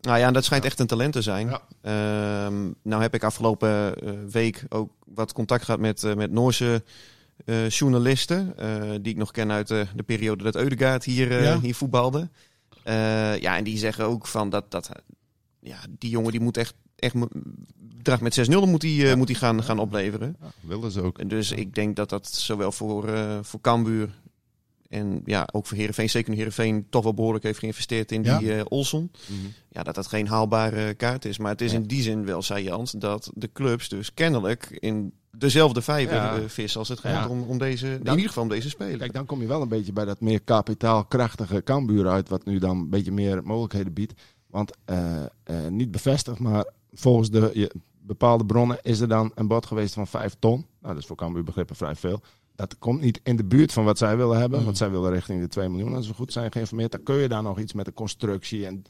Nou 0.00 0.18
ja, 0.18 0.30
dat 0.30 0.44
schijnt 0.44 0.64
echt 0.64 0.80
een 0.80 0.86
talent 0.86 1.12
te 1.12 1.22
zijn. 1.22 1.48
Ja. 1.48 1.62
Ehm, 1.82 2.70
nou 2.82 3.02
heb 3.02 3.14
ik 3.14 3.24
afgelopen 3.24 3.94
eh, 3.96 4.12
week 4.30 4.64
ook 4.68 4.90
wat 5.04 5.32
contact 5.32 5.64
gehad 5.64 5.80
met, 5.80 6.04
eh, 6.04 6.14
met 6.14 6.30
Noorse 6.30 6.82
eh, 7.44 7.68
journalisten. 7.68 8.54
die 9.02 9.12
ik 9.12 9.18
nog 9.18 9.30
ken 9.30 9.50
uit 9.50 9.68
de, 9.68 9.86
de 9.94 10.02
periode 10.02 10.44
dat 10.44 10.56
Eudegaard 10.56 11.04
hier, 11.04 11.42
Ja. 11.42 11.60
hier 11.60 11.74
voetbalde. 11.74 12.28
Ja, 13.40 13.56
en 13.56 13.64
die 13.64 13.78
zeggen 13.78 14.04
ook 14.04 14.26
van 14.26 14.50
dat, 14.50 14.70
dat 14.70 14.90
ja, 15.60 15.78
die 15.98 16.10
jongen 16.10 16.30
die 16.30 16.40
moet 16.40 16.56
echt, 16.56 16.74
echt 16.96 17.14
met 18.20 18.48
6-0 18.50 18.66
moet 18.66 18.82
hij 18.82 19.16
moet 19.16 19.28
hij 19.28 19.36
gaan, 19.36 19.62
gaan 19.62 19.78
opleveren. 19.78 20.36
Ja, 20.40 20.50
wilden 20.60 20.90
ze 20.90 21.02
ook. 21.02 21.18
En 21.18 21.28
dus 21.28 21.50
ik 21.52 21.74
denk 21.74 21.96
dat 21.96 22.08
dat 22.08 22.28
zowel 22.28 22.72
voor, 22.72 23.10
voor 23.42 23.60
Cambuur 23.60 24.08
en 24.90 25.22
ja, 25.24 25.48
ook 25.52 25.66
voor 25.66 25.76
Heerenveen, 25.76 26.10
zeker 26.10 26.30
nu 26.30 26.36
Heerenveen 26.36 26.86
toch 26.90 27.02
wel 27.02 27.14
behoorlijk 27.14 27.44
heeft 27.44 27.58
geïnvesteerd 27.58 28.12
in 28.12 28.22
Ja. 28.22 28.38
die 28.38 28.54
eh 28.54 28.64
Olson. 28.68 29.10
Mhm. 29.26 29.38
Ja, 29.68 29.82
dat 29.82 29.94
dat 29.94 30.06
geen 30.06 30.26
haalbare 30.28 30.94
kaart 30.94 31.24
is. 31.24 31.38
Maar 31.38 31.50
het 31.50 31.60
is 31.60 31.70
Ja. 31.72 31.76
in 31.78 31.84
die 31.86 32.02
zin 32.02 32.24
wel 32.24 32.42
saillant 32.42 33.00
dat 33.00 33.30
de 33.34 33.50
clubs 33.52 33.88
dus 33.88 34.14
kennelijk 34.14 34.66
in 34.70 35.12
dezelfde 35.30 35.82
vijver 35.82 36.14
Ja. 36.16 36.36
eh, 36.36 36.42
vissen 36.46 36.78
als 36.80 36.88
het 36.88 36.98
gaat 36.98 37.24
Ja. 37.24 37.28
om, 37.28 37.42
om 37.42 37.58
deze, 37.58 37.86
in 37.86 38.02
Dan- 38.02 38.14
ieder 38.14 38.28
geval 38.28 38.42
om 38.42 38.48
deze 38.48 38.68
spelen. 38.68 38.98
Kijk, 38.98 39.12
dan 39.12 39.26
kom 39.26 39.40
je 39.40 39.46
wel 39.46 39.62
een 39.62 39.68
beetje 39.68 39.92
bij 39.92 40.04
dat 40.04 40.20
meer 40.20 40.40
kapitaalkrachtige 40.94 41.62
Cambuur 41.62 42.08
uit, 42.08 42.28
wat 42.28 42.44
nu 42.44 42.58
dan 42.58 42.76
een 42.78 42.90
beetje 42.90 43.12
meer 43.12 43.42
mogelijkheden 43.44 43.92
biedt. 43.92 44.12
Want 44.46 44.76
eh, 44.84 45.22
eh, 45.22 45.28
niet 45.68 45.90
bevestigd, 45.90 46.38
maar 46.38 46.64
volgens 46.92 47.30
de 47.30 47.50
je, 47.54 47.70
bepaalde 48.02 48.44
bronnen 48.46 48.78
is 48.82 49.00
er 49.00 49.08
dan 49.08 49.32
een 49.34 49.46
bod 49.48 49.66
geweest 49.66 49.94
van 49.94 50.06
5 50.06 50.36
ton. 50.38 50.66
Nou, 50.80 50.94
dat 50.94 51.02
is 51.02 51.06
voor 51.06 51.16
Cambuur 51.16 51.44
begrippen 51.44 51.76
vrij 51.76 51.94
veel. 51.94 52.20
Dat 52.60 52.78
komt 52.78 53.00
niet 53.00 53.20
in 53.22 53.36
de 53.36 53.44
buurt 53.44 53.72
van 53.72 53.84
wat 53.84 53.98
zij 53.98 54.16
willen 54.16 54.38
hebben, 54.38 54.58
Mm. 54.58 54.64
want 54.64 54.76
zij 54.76 54.90
willen 54.90 55.10
richting 55.12 55.40
de 55.40 55.48
2 55.48 55.68
miljoen. 55.68 55.94
Als 55.94 56.08
we 56.08 56.14
goed 56.14 56.32
zijn 56.32 56.52
geïnformeerd, 56.52 56.92
dan 56.92 57.02
kun 57.02 57.14
je 57.16 57.28
daar 57.28 57.42
nog 57.42 57.58
iets 57.58 57.72
met 57.72 57.84
de 57.84 57.92
constructie 57.92 58.66
en 58.66 58.84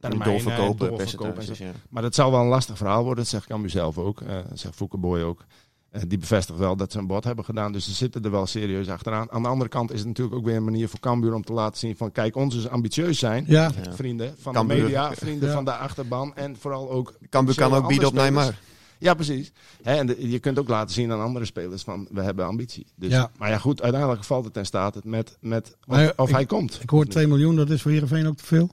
termijnen 0.00 0.26
en 0.26 0.32
doorverkopen, 0.32 0.86
en 1.00 1.08
zo. 1.08 1.16
percentages. 1.16 1.58
Ja. 1.58 1.70
Maar 1.90 2.02
dat 2.02 2.14
zal 2.14 2.30
wel 2.30 2.40
een 2.40 2.46
lastig 2.46 2.76
verhaal 2.76 2.98
worden, 3.04 3.16
dat 3.22 3.32
zegt 3.32 3.46
Cambuur 3.46 3.70
zelf 3.70 3.98
ook. 3.98 4.20
eh 4.20 4.36
zegt 4.52 4.74
Foukeboy 4.76 5.22
ook. 5.22 5.44
Eh, 5.90 6.02
die 6.08 6.18
bevestigt 6.18 6.58
wel 6.58 6.76
dat 6.76 6.92
ze 6.92 6.98
een 6.98 7.06
bod 7.06 7.24
hebben 7.24 7.44
gedaan. 7.44 7.72
Dus 7.72 7.84
ze 7.84 7.92
zitten 7.92 8.22
er 8.22 8.30
wel 8.30 8.46
serieus 8.46 8.88
achteraan. 8.88 9.30
Aan 9.30 9.42
de 9.42 9.48
andere 9.48 9.70
kant 9.70 9.92
is 9.92 9.98
het 9.98 10.08
natuurlijk 10.08 10.36
ook 10.36 10.44
weer 10.44 10.56
een 10.56 10.64
manier 10.64 10.88
voor 10.88 11.00
Cambuur 11.00 11.34
om 11.34 11.42
te 11.44 11.52
laten 11.52 11.78
zien 11.78 11.96
van... 11.96 12.12
Kijk, 12.12 12.36
ons 12.36 12.56
is 12.56 12.68
ambitieus 12.68 13.18
zijn. 13.18 13.44
Ja. 13.46 13.70
Vrienden 13.90 14.34
van 14.40 14.52
Cambuur. 14.52 14.76
de 14.76 14.82
media, 14.82 15.12
vrienden 15.14 15.48
Ja. 15.48 15.54
van 15.54 15.64
de 15.64 15.72
achterban. 15.72 16.36
En 16.36 16.56
vooral 16.56 16.90
ook... 16.90 17.14
Cambuur 17.30 17.54
kan 17.54 17.72
ook 17.74 17.88
bieden 17.88 18.08
op 18.08 18.14
Neymar. 18.14 18.58
Ja, 19.00 19.14
precies. 19.14 19.52
Hè, 19.82 19.94
en 19.96 20.06
de- 20.06 20.30
je 20.30 20.38
kunt 20.38 20.58
ook 20.58 20.68
laten 20.68 20.94
zien 20.94 21.12
aan 21.12 21.20
andere 21.22 21.44
spelers 21.44 21.82
van 21.82 22.08
we 22.10 22.20
hebben 22.22 22.46
ambitie. 22.46 22.86
Dus, 22.96 23.10
Ja. 23.10 23.30
Maar 23.38 23.50
ja, 23.50 23.58
goed, 23.58 23.82
uiteindelijk 23.82 24.24
valt 24.24 24.44
het 24.44 24.56
en 24.56 24.66
staat 24.66 24.94
het 24.94 25.04
met, 25.04 25.36
met 25.40 25.76
of, 25.80 25.96
Maar 25.96 26.12
of 26.16 26.28
ik- 26.28 26.34
hij 26.34 26.46
komt. 26.46 26.78
ik 26.82 26.90
hoor 26.90 27.04
2 27.06 27.26
miljoen, 27.26 27.56
dat 27.56 27.70
is 27.70 27.82
voor 27.82 27.90
Heerenveen 27.90 28.26
ook 28.26 28.36
te 28.36 28.44
veel. 28.44 28.70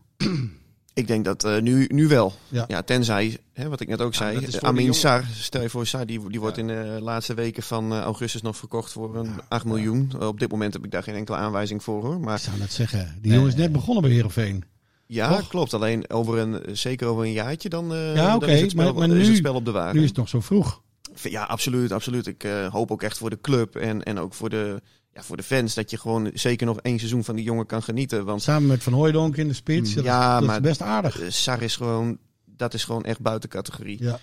Ik 0.94 1.08
denk 1.08 1.26
dat 1.26 1.44
eh, 1.44 1.62
nu, 1.62 1.86
nu 1.94 2.08
wel. 2.08 2.34
Ja. 2.50 2.66
Ja. 2.68 2.82
tenzij, 2.82 3.38
hè, 3.54 3.70
wat 3.70 3.80
ik 3.80 3.88
net 3.88 4.02
ook 4.02 4.14
Ja, 4.14 4.18
zei, 4.18 4.50
Amin. 4.62 4.94
Sar, 4.94 5.24
stel 5.34 5.62
je 5.62 5.70
voor 5.70 5.86
Sar, 5.88 6.06
die, 6.06 6.30
die 6.30 6.40
wordt 6.40 6.58
in 6.58 6.68
de 6.68 6.98
laatste 7.02 7.34
weken 7.34 7.64
van 7.64 7.92
eh, 7.94 8.00
augustus 8.00 8.42
nog 8.42 8.58
verkocht 8.58 8.92
voor 8.92 9.16
een 9.16 9.30
8 9.48 9.66
miljoen. 9.66 10.12
Op 10.22 10.40
dit 10.40 10.52
moment 10.52 10.74
heb 10.74 10.86
ik 10.86 10.92
daar 10.92 11.04
geen 11.04 11.16
enkele 11.16 11.38
aanwijzing 11.38 11.84
voor 11.84 12.04
hoor. 12.06 12.20
Maar 12.20 12.36
Ik 12.36 12.42
zou 12.42 12.58
net 12.58 12.72
zeggen, 12.72 13.18
die 13.22 13.32
jongen 13.34 13.48
is 13.48 13.56
net 13.56 13.72
begonnen 13.72 14.04
bij 14.04 14.12
Heerenveen. 14.12 14.64
Ja, 15.08 15.30
Toch? 15.38 15.48
klopt. 15.48 15.74
Alleen 15.74 16.10
over 16.10 16.38
een, 16.38 16.78
zeker 16.78 17.08
over 17.08 17.24
een 17.24 17.32
jaartje 17.32 17.70
dan, 17.70 17.94
eh, 17.94 18.16
Ja, 18.16 18.26
dan 18.26 18.36
oké, 18.36 18.52
is, 18.52 18.62
het 18.62 18.72
spel, 18.72 18.94
maar- 18.94 19.08
maar 19.08 19.18
is 19.18 19.24
nu- 19.24 19.30
het 19.30 19.38
spel 19.38 19.56
op 19.56 19.66
de 19.66 19.72
wagen. 19.72 19.96
Nu 19.96 20.02
is 20.02 20.08
het 20.08 20.18
nog 20.18 20.30
zo 20.30 20.40
vroeg. 20.40 20.82
Ja, 21.22 21.44
absoluut, 21.44 21.92
absoluut. 21.92 22.28
Ik 22.28 22.44
eh, 22.44 22.68
hoop 22.68 22.92
ook 22.92 23.04
echt 23.04 23.18
voor 23.18 23.30
de 23.30 23.42
club 23.42 23.76
en, 23.76 24.04
en 24.04 24.20
ook 24.20 24.34
voor 24.34 24.50
de, 24.50 24.82
ja, 25.14 25.22
voor 25.24 25.38
de 25.38 25.44
fans 25.44 25.74
dat 25.74 25.90
je 25.90 25.98
gewoon 25.98 26.32
zeker 26.34 26.66
nog 26.66 26.80
één 26.82 26.98
seizoen 26.98 27.24
van 27.24 27.36
die 27.36 27.44
jongen 27.44 27.66
kan 27.66 27.84
genieten. 27.84 28.26
Want 28.26 28.42
Samen 28.42 28.68
met 28.68 28.84
Van 28.84 28.94
Hooijdonk 28.94 29.38
in 29.38 29.48
de 29.48 29.54
spits. 29.54 29.94
Dat, 29.94 30.04
Ja, 30.04 30.38
dat 30.40 30.48
maar- 30.48 30.56
is 30.56 30.62
best 30.62 30.82
aardig. 30.82 31.20
eh, 31.22 31.30
Sar 31.30 31.62
is 31.62 31.76
gewoon, 31.76 32.18
dat 32.46 32.74
is 32.74 32.84
gewoon 32.84 33.04
echt 33.04 33.20
buiten 33.20 33.50
categorie. 33.50 34.04
Ja, 34.04 34.20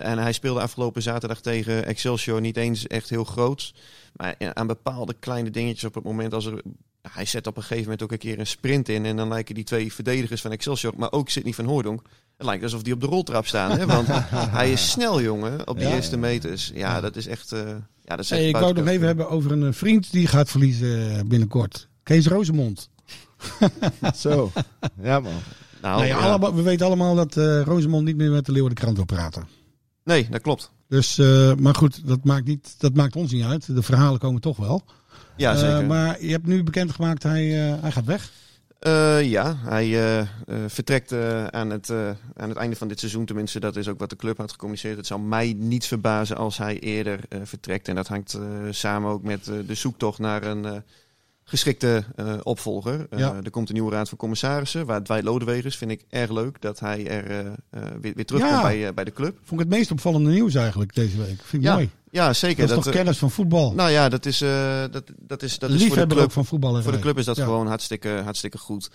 en 0.00 0.18
hij 0.18 0.32
speelde 0.32 0.60
afgelopen 0.60 1.02
zaterdag 1.02 1.40
tegen 1.40 1.84
Excelsior 1.84 2.40
niet 2.40 2.56
eens 2.56 2.86
echt 2.86 3.10
heel 3.10 3.24
groot. 3.24 3.74
Maar 4.14 4.34
aan 4.52 4.66
bepaalde 4.66 5.14
kleine 5.20 5.50
dingetjes 5.50 5.84
op 5.84 5.94
het 5.94 6.04
moment 6.04 6.34
als 6.34 6.46
er... 6.46 6.62
Hij 7.10 7.24
zet 7.24 7.46
op 7.46 7.56
een 7.56 7.62
gegeven 7.62 7.82
moment 7.82 8.02
ook 8.02 8.12
een 8.12 8.18
keer 8.18 8.38
een 8.38 8.46
sprint 8.46 8.88
in. 8.88 9.04
En 9.06 9.16
dan 9.16 9.28
lijken 9.28 9.54
die 9.54 9.64
twee 9.64 9.92
verdedigers 9.92 10.40
van 10.40 10.50
Excelsior, 10.50 10.92
maar 10.96 11.12
ook 11.12 11.28
Sidney 11.28 11.52
van 11.52 11.64
Hooydonk... 11.64 12.02
Het 12.36 12.46
lijkt 12.46 12.62
alsof 12.62 12.82
die 12.82 12.92
op 12.94 13.00
de 13.00 13.06
roltrap 13.06 13.46
staan. 13.46 13.70
Hè? 13.78 13.86
Want 13.86 14.06
hij 14.58 14.72
is 14.72 14.90
snel, 14.90 15.20
jongen, 15.22 15.68
op 15.68 15.78
die 15.78 15.88
Ja. 15.88 15.94
eerste 15.94 16.16
meters. 16.16 16.70
Ja, 16.74 17.00
dat 17.00 17.16
is 17.16 17.26
echt... 17.26 17.52
eh, 17.52 17.60
ja, 18.04 18.16
dat 18.16 18.18
is 18.18 18.30
echt 18.30 18.40
Hey, 18.40 18.48
ik 18.48 18.54
wou 18.56 18.66
het 18.66 18.76
nog 18.76 18.86
even 18.86 19.06
hebben 19.06 19.28
over 19.28 19.52
een 19.52 19.66
eh, 19.66 19.72
vriend 19.72 20.12
die 20.12 20.26
gaat 20.26 20.50
verliezen 20.50 21.10
eh, 21.18 21.20
binnenkort. 21.26 21.88
Kees 22.02 22.26
Rozemond. 22.26 22.90
Zo. 24.16 24.52
Ja, 25.02 25.20
man. 25.20 25.32
Nou, 25.32 25.40
Nou 25.96 26.00
ja, 26.06 26.18
ja. 26.18 26.22
allemaal- 26.28 26.54
we 26.54 26.62
weten 26.62 26.86
allemaal 26.86 27.14
dat 27.14 27.36
eh 27.36 27.60
Rozemond 27.62 28.04
niet 28.04 28.16
meer 28.16 28.30
met 28.30 28.46
de 28.46 28.52
Leeuwardenkrant 28.52 28.96
wil 28.96 29.04
praten. 29.06 29.46
Nee, 30.04 30.26
dat 30.30 30.40
klopt. 30.40 30.70
Dus, 30.88 31.18
eh, 31.18 31.54
maar 31.54 31.74
goed, 31.74 32.06
dat 32.06 32.24
maakt, 32.24 32.46
niet, 32.46 32.74
dat 32.78 32.94
maakt 32.94 33.16
ons 33.16 33.32
niet 33.32 33.44
uit. 33.44 33.74
De 33.74 33.82
verhalen 33.82 34.18
komen 34.18 34.40
toch 34.40 34.56
wel. 34.56 34.84
Ja, 35.36 35.52
Eh, 35.52 35.58
zeker. 35.58 35.84
maar 35.86 36.24
je 36.24 36.30
hebt 36.30 36.46
nu 36.46 36.62
bekendgemaakt, 36.62 37.22
hij, 37.22 37.68
eh, 37.72 37.80
hij 37.80 37.90
gaat 37.92 38.04
weg. 38.04 38.30
Eh, 38.78 39.22
ja, 39.30 39.56
hij 39.64 40.26
vertrekt 40.66 41.12
aan, 41.50 41.70
het, 41.70 41.90
aan 42.36 42.48
het 42.48 42.56
einde 42.58 42.76
van 42.76 42.88
dit 42.88 42.98
seizoen. 42.98 43.24
Tenminste, 43.24 43.60
dat 43.60 43.76
is 43.76 43.88
ook 43.88 43.98
wat 43.98 44.10
de 44.10 44.16
club 44.16 44.38
had 44.38 44.50
gecommuniceerd. 44.50 44.96
Het 44.96 45.06
zou 45.06 45.20
mij 45.20 45.54
niet 45.58 45.86
verbazen 45.86 46.36
als 46.36 46.58
hij 46.58 46.78
eerder 46.78 47.20
vertrekt. 47.42 47.88
En 47.88 47.94
dat 47.94 48.08
hangt 48.08 48.38
samen 48.70 49.10
ook 49.10 49.22
met 49.22 49.44
de 49.44 49.74
zoektocht 49.74 50.18
naar 50.18 50.42
een 50.42 50.82
geschikte 51.44 52.04
opvolger. 52.42 53.06
Ja. 53.16 53.34
Er 53.42 53.50
komt 53.50 53.68
een 53.68 53.74
nieuwe 53.74 53.90
raad 53.92 54.08
van 54.08 54.18
commissarissen. 54.18 54.86
Waar 54.86 55.02
Dwight 55.02 55.24
Lodewegers 55.24 55.76
vind 55.76 55.90
ik 55.90 56.04
erg 56.08 56.30
leuk 56.30 56.60
dat 56.60 56.80
hij 56.80 57.06
er 57.08 57.52
weer, 58.00 58.14
weer 58.14 58.26
terugkomt 58.26 58.54
Ja. 58.54 58.62
bij, 58.62 58.94
bij 58.94 59.04
de 59.04 59.12
club. 59.12 59.38
Vond 59.44 59.60
ik 59.60 59.66
het 59.66 59.76
meest 59.76 59.90
opvallende 59.90 60.30
nieuws 60.30 60.54
eigenlijk 60.54 60.94
deze 60.94 61.16
week. 61.16 61.42
Vind 61.42 61.62
ik 61.62 61.68
Ja, 61.68 61.74
mooi. 61.74 61.90
Ja, 62.14 62.32
zeker. 62.32 62.60
Dat 62.66 62.68
is 62.78 62.84
toch 62.84 62.86
eh, 62.86 62.92
kennis 62.98 63.18
van 63.18 63.30
voetbal. 63.30 63.72
nou 63.72 63.90
ja, 63.90 64.08
dat 64.08 64.26
is, 64.26 64.40
eh, 64.40 64.84
dat, 64.90 65.04
dat 65.18 65.42
is, 65.42 65.58
dat 65.58 65.70
is 65.70 65.86
voor 65.86 65.96
de 65.96 66.06
club 66.06 66.32
van 66.32 66.44
voetbal. 66.44 66.82
voor 66.82 66.92
de 66.92 66.98
club 66.98 67.18
is 67.18 67.24
dat 67.24 67.36
Ja. 67.36 67.44
gewoon 67.44 67.66
hartstikke, 67.66 68.08
hartstikke 68.08 68.58
goed. 68.58 68.90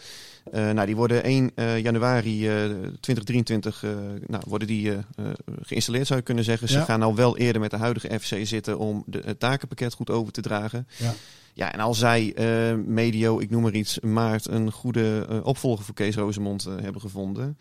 Eh, 0.52 0.70
nou, 0.72 0.86
die 0.86 0.96
worden 0.96 1.24
1 1.24 1.52
eh, 1.56 1.80
januari 1.80 2.48
eh, 2.48 2.54
2023 3.00 3.84
eh, 3.84 3.90
nou, 4.28 4.44
worden 4.48 4.68
die, 4.68 4.92
geïnstalleerd, 5.62 6.08
zou 6.08 6.20
je 6.20 6.26
kunnen 6.26 6.44
zeggen. 6.44 6.68
Ze 6.68 6.78
Ja. 6.78 6.84
gaan 6.84 7.02
al 7.02 7.16
wel 7.16 7.38
eerder 7.38 7.62
met 7.62 7.72
de 7.72 7.78
huidige 7.78 8.20
FC 8.20 8.36
zitten 8.48 8.78
om 8.78 9.04
de, 9.06 9.22
het 9.26 9.40
takenpakket 9.40 9.94
goed 9.94 10.10
over 10.10 10.34
te 10.34 10.42
dragen. 10.42 10.88
Ja. 10.98 11.14
Ja, 11.54 11.74
en 11.74 11.80
als 11.80 11.98
zij 12.00 12.34
medio, 12.86 13.40
ik 13.40 13.50
noem 13.50 13.62
maar 13.62 13.74
iets, 13.74 14.00
maart 14.00 14.48
een 14.48 14.72
goede 14.72 15.26
opvolger 15.44 15.86
voor 15.86 15.94
Kees 15.96 16.16
Rozemond 16.16 16.64
hebben 16.82 17.02
gevonden. 17.02 17.58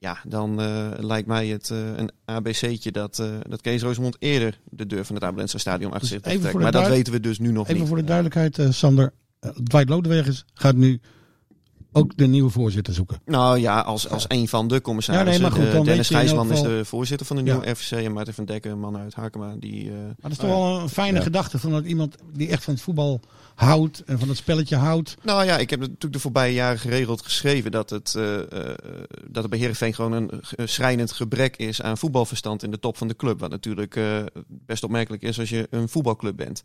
Ja, 0.00 0.18
dan 0.24 0.60
eh, 0.60 0.88
lijkt 0.98 1.28
mij 1.28 1.46
het 1.46 1.70
eh, 1.70 1.78
een 1.96 2.10
ABC'tje 2.24 2.92
dat, 2.92 3.18
eh, 3.18 3.26
dat 3.48 3.60
Kees 3.60 3.82
Rozemond 3.82 4.16
eerder 4.18 4.58
de 4.70 4.86
deur 4.86 5.04
van 5.04 5.14
het 5.14 5.24
Abelense 5.24 5.58
stadion 5.58 5.92
achter 5.92 6.08
Dus 6.08 6.22
zich 6.22 6.32
even 6.32 6.52
de 6.52 6.58
Maar 6.58 6.72
dat 6.72 6.88
weten 6.88 7.12
we 7.12 7.20
dus 7.20 7.38
nu 7.38 7.52
nog 7.52 7.66
Even 7.66 7.78
niet. 7.78 7.88
voor 7.88 7.96
de 7.96 8.04
duidelijkheid, 8.04 8.74
Sander. 8.74 9.12
Uh, 9.40 9.50
Dwight 9.50 9.88
Lodewegers 9.88 10.44
gaat 10.54 10.74
nu 10.76 11.00
ook 11.92 12.16
de 12.16 12.26
nieuwe 12.26 12.50
voorzitter 12.50 12.94
zoeken. 12.94 13.20
Nou 13.24 13.58
ja, 13.58 13.80
als, 13.80 14.08
als 14.08 14.24
een 14.28 14.48
van 14.48 14.68
de 14.68 14.80
commissarissen. 14.80 15.32
Ja, 15.32 15.38
nee, 15.48 15.50
maar 15.50 15.64
goed, 15.64 15.72
dan 15.72 15.84
Dennis 15.84 16.08
Gijsman 16.08 16.52
is 16.52 16.62
de 16.62 16.84
voorzitter 16.84 17.26
van 17.26 17.36
de 17.36 17.42
nieuwe 17.42 17.74
FC. 17.76 17.90
En 17.90 18.12
Maarten 18.12 18.34
van 18.34 18.44
Dekken, 18.44 18.70
een 18.70 18.80
man 18.80 18.96
uit 18.96 19.14
Hakema. 19.14 19.54
Die, 19.58 19.90
Maar 19.90 20.14
dat 20.18 20.30
is 20.30 20.36
toch 20.36 20.48
wel 20.48 20.80
een 20.80 20.88
fijne 20.88 21.20
gedachte 21.20 21.58
van 21.58 21.70
dat 21.70 21.84
iemand 21.84 22.16
die 22.32 22.48
echt 22.48 22.64
van 22.64 22.74
het 22.74 22.82
voetbal 22.82 23.20
houdt 23.58 24.02
en 24.06 24.18
van 24.18 24.28
het 24.28 24.36
spelletje 24.36 24.76
houdt. 24.76 25.16
Nou 25.22 25.44
ja, 25.44 25.58
ik 25.58 25.70
heb 25.70 25.80
natuurlijk 25.80 26.12
de 26.12 26.18
voorbije 26.18 26.52
jaren 26.54 26.78
geregeld 26.78 27.22
geschreven 27.22 27.70
dat 27.70 27.90
het, 27.90 28.14
eh, 28.14 28.36
dat 29.26 29.42
het 29.42 29.50
bij 29.50 29.58
Heerenveen 29.58 29.94
gewoon 29.94 30.12
een 30.12 30.30
schrijnend 30.68 31.12
gebrek 31.12 31.56
is 31.56 31.82
aan 31.82 31.98
voetbalverstand 31.98 32.62
in 32.62 32.70
de 32.70 32.78
top 32.78 32.96
van 32.96 33.08
de 33.08 33.16
club. 33.16 33.40
Wat 33.40 33.50
natuurlijk 33.50 33.96
eh, 33.96 34.22
best 34.48 34.82
opmerkelijk 34.84 35.22
is 35.22 35.38
als 35.38 35.48
je 35.48 35.66
een 35.70 35.88
voetbalclub 35.88 36.36
bent. 36.36 36.62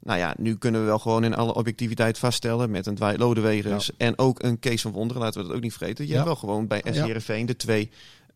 Nou 0.00 0.18
ja, 0.18 0.34
nu 0.38 0.56
kunnen 0.56 0.80
we 0.80 0.86
wel 0.86 0.98
gewoon 0.98 1.24
in 1.24 1.34
alle 1.34 1.54
objectiviteit 1.54 2.18
vaststellen 2.18 2.70
met 2.70 2.86
een 2.86 2.94
Dwight 2.94 3.18
Lodewegers 3.18 3.90
en 3.96 4.18
ook 4.18 4.42
een 4.42 4.58
Kees 4.58 4.82
van 4.82 4.92
Wonderen, 4.92 5.22
laten 5.22 5.40
we 5.40 5.46
dat 5.46 5.56
ook 5.56 5.62
niet 5.62 5.74
vergeten. 5.74 6.04
Je 6.04 6.10
Ja. 6.10 6.14
hebt 6.16 6.26
wel 6.26 6.36
gewoon 6.36 6.66
bij 6.66 6.82
SC. 6.84 7.04
Heerenveen 7.04 7.46
de 7.46 7.56
twee 7.56 7.90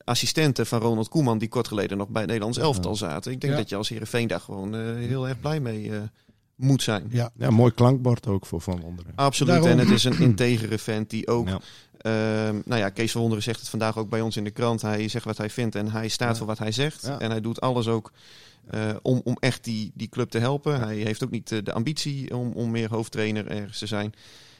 assistenten 0.04 0.66
van 0.66 0.80
Ronald 0.80 1.08
Koeman 1.08 1.38
die 1.38 1.48
kort 1.48 1.68
geleden 1.68 1.98
nog 1.98 2.08
bij 2.08 2.20
het 2.20 2.30
Nederlands 2.30 2.58
elftal 2.58 2.96
zaten. 2.96 3.32
Ik 3.32 3.40
denk 3.40 3.52
Ja. 3.52 3.58
dat 3.58 3.68
je 3.68 3.76
als 3.76 3.88
Heerenveen 3.88 4.26
daar 4.28 4.40
gewoon 4.40 4.74
heel 4.96 5.28
erg 5.28 5.40
blij 5.40 5.60
mee 5.60 5.90
eh, 5.90 5.96
moet 6.62 6.82
zijn. 6.82 7.06
Ja. 7.10 7.30
Ja, 7.38 7.50
mooi 7.50 7.72
klankbord 7.72 8.26
ook 8.26 8.46
voor 8.46 8.60
Van 8.60 8.80
Wonderen. 8.80 9.12
Absoluut. 9.14 9.52
Daarom. 9.52 9.70
En 9.70 9.78
het 9.78 9.90
is 9.90 10.04
een 10.04 10.18
integere 10.20 10.78
vent 10.78 11.10
die 11.10 11.28
ook. 11.28 11.48
Ja. 11.48 11.60
ehm, 11.98 12.60
nou 12.64 12.80
ja, 12.80 12.88
Kees 12.88 13.10
van 13.12 13.20
Wonderen 13.20 13.44
zegt 13.44 13.60
het 13.60 13.68
vandaag 13.68 13.98
ook 13.98 14.08
bij 14.08 14.20
ons 14.20 14.36
in 14.36 14.44
de 14.44 14.50
krant. 14.50 14.82
Hij 14.82 15.08
zegt 15.08 15.24
wat 15.24 15.36
hij 15.38 15.50
vindt 15.50 15.74
en 15.74 15.90
hij 15.90 16.08
staat 16.08 16.38
voor 16.38 16.46
wat 16.46 16.58
hij 16.58 16.72
zegt. 16.72 17.02
Ja. 17.06 17.18
En 17.18 17.30
hij 17.30 17.40
doet 17.40 17.60
alles 17.60 17.88
ook 17.88 18.12
eh, 18.70 18.88
om, 19.02 19.20
om 19.24 19.36
echt 19.40 19.64
die, 19.64 19.90
die 19.94 20.08
club 20.08 20.30
te 20.30 20.38
helpen. 20.38 20.80
Hij 20.80 20.96
heeft 20.96 21.24
ook 21.24 21.30
niet 21.30 21.52
eh, 21.52 21.58
de 21.62 21.72
ambitie 21.72 22.36
om, 22.36 22.52
om 22.52 22.70
meer 22.70 22.88
hoofdtrainer 22.90 23.46
ergens 23.46 23.78
te 23.78 23.86
zijn. 23.86 24.12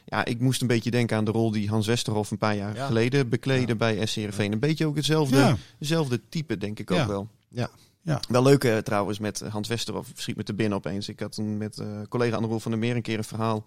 Ja, 0.05 0.25
ik 0.25 0.39
moest 0.39 0.61
een 0.61 0.67
beetje 0.67 0.91
denken 0.91 1.17
aan 1.17 1.25
de 1.25 1.31
rol 1.31 1.51
die 1.51 1.69
Hans 1.69 1.87
Westerhof 1.87 2.31
een 2.31 2.37
paar 2.37 2.55
jaar 2.55 2.75
Ja. 2.75 2.85
geleden 2.85 3.29
bekleedde 3.29 3.75
bij 3.75 4.05
SC 4.05 4.15
Heerenveen. 4.15 4.51
Een 4.51 4.59
beetje 4.59 4.85
ook 4.85 4.95
hetzelfde, 4.95 5.37
Ja. 5.37 5.57
hetzelfde 5.79 6.21
type, 6.29 6.57
denk 6.57 6.79
ik 6.79 6.89
Ja. 6.93 7.01
ook 7.01 7.07
wel. 7.07 7.27
Ja. 7.49 7.69
Ja. 8.03 8.19
Wel 8.29 8.43
leuk 8.43 8.63
eh, 8.63 8.77
trouwens 8.77 9.19
met 9.19 9.39
Hans 9.39 9.67
Westerhof, 9.67 10.11
schiet 10.15 10.35
me 10.35 10.43
te 10.43 10.53
binnen 10.53 10.77
opeens. 10.77 11.09
Ik 11.09 11.19
had 11.19 11.31
toen 11.31 11.57
met 11.57 11.79
eh, 11.79 12.01
collega 12.09 12.35
Anne 12.35 12.47
Roel 12.47 12.59
van 12.59 12.71
der 12.71 12.79
Meer 12.79 12.95
een 12.95 13.01
keer 13.01 13.17
een 13.17 13.23
verhaal 13.23 13.65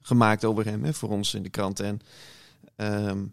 gemaakt 0.00 0.44
over 0.44 0.64
hem 0.64 0.84
hè, 0.84 0.94
voor 0.94 1.08
ons 1.08 1.34
in 1.34 1.42
de 1.42 1.48
krant. 1.48 1.80
En 1.80 2.00
ehm, 2.76 3.24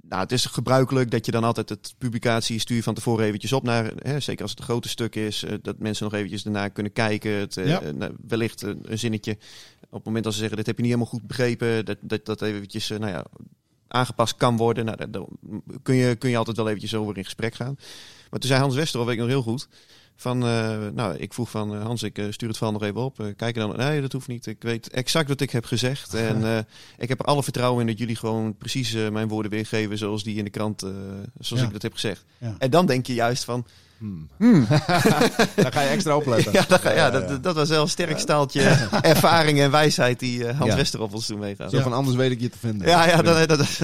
nou, 0.00 0.22
het 0.22 0.32
is 0.32 0.46
gebruikelijk 0.46 1.10
dat 1.10 1.26
je 1.26 1.32
dan 1.32 1.44
altijd 1.44 1.68
het 1.68 1.94
publicatie 1.98 2.58
stuur 2.58 2.82
van 2.82 2.94
tevoren 2.94 3.24
eventjes 3.24 3.52
op 3.52 3.62
naar, 3.62 3.92
hè, 3.96 4.20
zeker 4.20 4.42
als 4.42 4.50
het 4.50 4.60
een 4.60 4.66
grote 4.66 4.88
stuk 4.88 5.14
is, 5.14 5.42
eh, 5.42 5.54
dat 5.62 5.78
mensen 5.78 6.04
nog 6.04 6.14
eventjes 6.14 6.42
daarna 6.42 6.68
kunnen 6.68 6.92
kijken. 6.92 7.32
Het, 7.32 7.54
Ja. 7.54 7.80
nou, 7.80 8.14
wellicht 8.26 8.62
een, 8.62 8.80
een 8.82 8.98
zinnetje 8.98 9.32
op 9.80 9.94
het 9.94 10.04
moment 10.04 10.24
dat 10.24 10.32
ze 10.32 10.38
zeggen, 10.38 10.56
dit 10.56 10.66
heb 10.66 10.76
je 10.76 10.82
niet 10.82 10.92
helemaal 10.92 11.12
goed 11.12 11.26
begrepen, 11.26 11.84
dat 11.84 11.96
dat, 12.00 12.24
dat 12.24 12.42
eventjes, 12.42 12.88
nou 12.88 13.06
ja, 13.06 13.24
aangepast 13.88 14.36
kan 14.36 14.56
worden. 14.56 14.84
Nou, 14.84 14.96
daar, 14.96 15.10
daar 15.10 15.24
kun, 15.82 15.94
je, 15.94 16.16
kun 16.16 16.30
je 16.30 16.36
altijd 16.36 16.56
wel 16.56 16.66
eventjes 16.68 16.94
over 16.94 17.16
in 17.16 17.24
gesprek 17.24 17.54
gaan. 17.54 17.76
Maar 18.30 18.40
toen 18.40 18.48
zei 18.48 18.60
Hans 18.60 18.74
Westerhof, 18.74 19.06
weet 19.06 19.16
ik 19.16 19.22
nog 19.22 19.30
heel 19.30 19.42
goed, 19.42 19.68
van, 20.16 20.42
eh, 20.46 20.76
nou, 20.94 21.16
ik 21.16 21.32
vroeg 21.32 21.50
van 21.50 21.74
eh, 21.74 21.82
Hans, 21.82 22.02
ik 22.02 22.18
eh, 22.18 22.24
stuur 22.30 22.48
het 22.48 22.56
verhaal 22.56 22.74
nog 22.74 22.82
even 22.82 23.00
op. 23.00 23.16
Kijk 23.36 23.56
er 23.56 23.66
dan, 23.66 23.76
nee, 23.76 24.00
dat 24.00 24.12
hoeft 24.12 24.28
niet. 24.28 24.46
Ik 24.46 24.56
weet 24.62 24.88
exact 24.90 25.28
wat 25.28 25.40
ik 25.40 25.50
heb 25.50 25.64
gezegd. 25.64 26.14
En 26.28 26.44
eh, 26.44 26.58
ik 26.98 27.08
heb 27.08 27.18
er 27.20 27.26
alle 27.26 27.42
vertrouwen 27.42 27.80
in 27.80 27.86
dat 27.86 27.98
jullie 27.98 28.16
gewoon 28.16 28.56
precies 28.56 28.92
mijn 28.92 29.28
woorden 29.28 29.50
weergeven 29.50 29.98
zoals 29.98 30.22
die 30.22 30.36
in 30.36 30.44
de 30.44 30.50
krant, 30.50 30.82
eh, 30.82 30.90
zoals 31.38 31.62
Ja. 31.62 31.66
ik 31.66 31.72
dat 31.72 31.82
heb 31.82 31.92
gezegd. 31.92 32.24
Ja. 32.38 32.54
En 32.58 32.70
dan 32.70 32.86
denk 32.86 33.06
je 33.06 33.14
juist 33.14 33.44
van, 33.44 33.66
Hmm. 33.98 34.28
hmm, 34.36 34.66
Daar 35.56 35.72
ga 35.72 35.80
je 35.80 35.88
extra 35.88 36.16
opletten. 36.16 36.52
ja, 36.58 36.64
dat, 36.68 36.82
ja, 36.82 37.10
dat, 37.10 37.42
dat 37.42 37.54
was 37.54 37.68
wel 37.68 37.82
een 37.82 37.88
sterk 37.88 38.18
staaltje 38.18 38.62
ervaring 39.02 39.60
en 39.60 39.70
wijsheid 39.70 40.18
die 40.20 40.46
Hans 40.46 40.70
Ja. 40.70 40.76
Westerhof 40.76 41.12
ons 41.12 41.26
toen 41.26 41.38
meegaf. 41.38 41.70
Zo 41.70 41.80
van 41.80 41.92
anders 41.92 42.16
weet 42.16 42.30
ik 42.30 42.40
je 42.40 42.48
te 42.48 42.58
vinden. 42.58 42.88
Ja, 42.88 43.06
ja, 43.06 43.22
dat, 43.22 43.48
dat, 43.48 43.80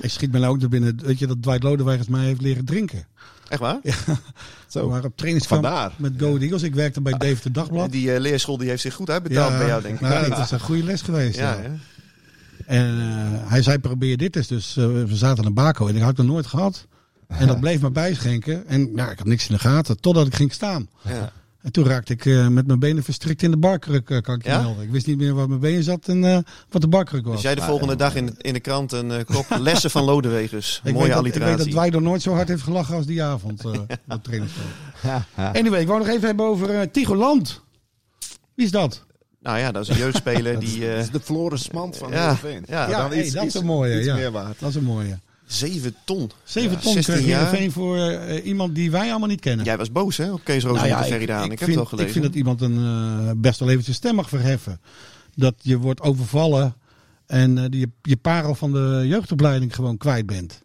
Ik 0.00 0.10
schiet 0.10 0.32
me 0.32 0.38
nou 0.38 0.52
ook 0.52 0.60
naar 0.60 0.68
binnen. 0.68 0.98
Weet 1.04 1.18
je 1.18 1.26
dat 1.26 1.42
Dwight 1.42 1.62
Lodewegers 1.62 2.08
mij 2.08 2.24
heeft 2.24 2.40
leren 2.40 2.64
drinken? 2.64 3.06
Echt 3.52 3.60
waar? 3.60 3.78
We 3.82 4.16
Zo. 4.68 4.88
waren 4.88 5.04
op 5.04 5.16
trainingskamp 5.16 5.62
Vandaar. 5.64 5.92
met 5.96 6.12
Go 6.18 6.36
Eagles. 6.36 6.62
Ik 6.62 6.74
werkte 6.74 7.00
bij 7.00 7.12
Deventer 7.18 7.52
Dagblad. 7.52 7.90
Die 7.92 8.12
eh, 8.14 8.20
leerschool 8.20 8.56
die 8.58 8.68
heeft 8.68 8.82
zich 8.82 8.94
goed 8.94 9.10
uitbetaald 9.10 9.58
bij 9.58 9.66
jou, 9.66 9.82
denk 9.82 9.94
ik. 9.94 10.00
nou, 10.00 10.28
dat 10.28 10.38
is 10.38 10.50
een 10.50 10.60
goede 10.60 10.84
les 10.84 11.02
geweest. 11.02 11.36
ja, 11.38 11.52
ja. 11.52 11.62
ja. 11.62 11.70
En 12.66 12.86
eh, 13.00 13.50
hij 13.50 13.62
zei, 13.62 13.78
probeer 13.78 14.16
dit 14.16 14.36
eens. 14.36 14.46
Dus 14.46 14.76
eh, 14.76 14.84
we 14.84 15.16
zaten 15.16 15.44
aan 15.44 15.54
Baco 15.54 15.86
en 15.86 15.94
ik 15.94 16.00
had 16.00 16.08
het 16.08 16.26
nog 16.26 16.26
nooit 16.26 16.46
gehad. 16.46 16.86
En 17.28 17.46
dat 17.46 17.60
bleef 17.66 17.80
maar 17.80 17.92
bijschenken. 17.92 18.66
En 18.66 18.90
ja, 18.94 19.10
ik 19.10 19.18
had 19.18 19.26
niks 19.26 19.48
in 19.48 19.54
de 19.54 19.60
gaten, 19.60 20.00
totdat 20.00 20.26
ik 20.26 20.34
ging 20.34 20.52
staan. 20.52 20.88
ja. 21.02 21.32
En 21.62 21.72
toen 21.72 21.84
raakte 21.84 22.12
ik 22.12 22.26
eh, 22.26 22.48
met 22.48 22.66
mijn 22.66 22.78
benen 22.78 23.02
verstrikt 23.02 23.42
in 23.42 23.50
de 23.50 23.56
barkruk, 23.56 24.10
eh, 24.10 24.20
kan 24.20 24.34
ik 24.34 24.42
je 24.44 24.48
Ja? 24.50 24.60
melden. 24.60 24.84
Ik 24.84 24.90
wist 24.90 25.06
niet 25.06 25.16
meer 25.18 25.34
waar 25.34 25.48
mijn 25.48 25.60
benen 25.60 25.82
zat 25.84 26.08
en 26.08 26.24
eh, 26.24 26.38
wat 26.70 26.80
de 26.82 26.88
barkruk 26.88 27.24
was. 27.24 27.32
Dus 27.34 27.42
jij 27.42 27.54
de 27.54 27.62
volgende 27.62 27.96
dag 27.96 28.14
in, 28.14 28.34
in 28.38 28.52
de 28.52 28.60
krant 28.60 28.92
een 28.92 29.10
uh, 29.10 29.16
kop 29.24 29.46
lessen 29.60 29.90
van 29.90 30.04
Lodewegers. 30.04 30.80
ik, 30.84 30.92
Mooie 30.92 31.08
dat, 31.08 31.16
ik 31.18 31.22
weet 31.24 31.32
dat 31.34 31.42
alliteratie. 31.42 31.74
wij 31.74 31.88
nog 31.90 32.00
nooit 32.02 32.22
zo 32.22 32.32
hard 32.34 32.48
heeft 32.48 32.62
gelachen 32.62 32.96
als 32.96 33.06
die 33.06 33.22
avond 33.22 33.64
eh, 33.64 33.70
op 33.80 33.88
het 34.08 34.24
trainingsveld. 34.24 34.66
Anyway, 35.36 35.80
ik 35.80 35.86
wou 35.86 35.98
nog 35.98 36.08
even 36.08 36.26
hebben 36.26 36.46
over 36.46 36.74
uh, 36.74 36.80
Tigoland. 36.92 37.60
Wie 38.54 38.64
is 38.64 38.70
dat? 38.72 39.04
Nou 39.40 39.58
ja, 39.58 39.72
dat 39.72 39.82
is 39.82 39.88
een 39.88 39.96
jeugdspeler 39.96 40.54
Dat 40.54 40.62
is, 40.62 40.70
die 40.72 40.80
dat 40.80 40.88
eh 40.90 40.98
is 40.98 41.10
de 41.10 41.20
Floris 41.20 41.70
Mand 41.70 41.96
van 41.96 42.10
ja, 42.10 42.18
Heerenveen. 42.18 42.64
ja, 42.68 42.88
Ja, 42.88 42.98
dan 43.00 43.10
hey, 43.10 43.22
iets- 43.22 43.32
dat 43.32 43.42
is 43.42 43.48
iets- 43.48 43.58
een 43.58 43.64
mooie, 43.66 43.96
iets 43.98 44.06
ja. 44.06 44.14
meer 44.14 44.30
waard. 44.30 44.60
Dat 44.60 44.68
is 44.68 44.74
een 44.74 44.84
mooie. 44.84 45.18
7 45.52 45.94
ton. 46.04 46.30
7 46.44 46.70
Ja, 46.70 46.76
ton 46.76 46.92
16 46.92 47.14
kreeg 47.14 47.26
jaar. 47.26 47.70
Voor 47.70 47.96
eh, 47.98 48.46
iemand 48.46 48.74
die 48.74 48.90
wij 48.90 49.10
allemaal 49.10 49.28
niet 49.28 49.40
kennen. 49.40 49.64
Jij 49.64 49.76
was 49.76 49.92
boos 49.92 50.16
hè, 50.16 50.32
op 50.32 50.44
Kees 50.44 50.62
Roos 50.64 50.76
Nou 50.76 50.88
ja, 50.88 50.98
en 50.98 51.04
Ferry. 51.04 51.22
Ik, 51.22 51.28
ik 51.30 51.48
heb 51.48 51.58
vind, 51.58 51.70
het 51.70 51.78
al 51.78 51.84
gelezen. 51.84 52.06
ik 52.06 52.12
vind 52.12 52.24
dat 52.24 52.34
iemand 52.34 52.60
een 52.60 52.76
eh, 52.76 53.30
best 53.36 53.58
wel 53.58 53.70
even 53.70 53.82
zijn 53.82 53.96
stem 53.96 54.14
mag 54.14 54.28
verheffen. 54.28 54.80
Dat 55.34 55.54
je 55.60 55.78
wordt 55.78 56.00
overvallen 56.00 56.74
en 57.26 57.58
eh, 57.58 57.64
die 57.68 57.80
je, 57.80 57.88
je 58.02 58.16
parel 58.16 58.54
van 58.54 58.72
de 58.72 59.04
jeugdopleiding 59.06 59.74
gewoon 59.74 59.96
kwijt 59.96 60.26
bent. 60.26 60.62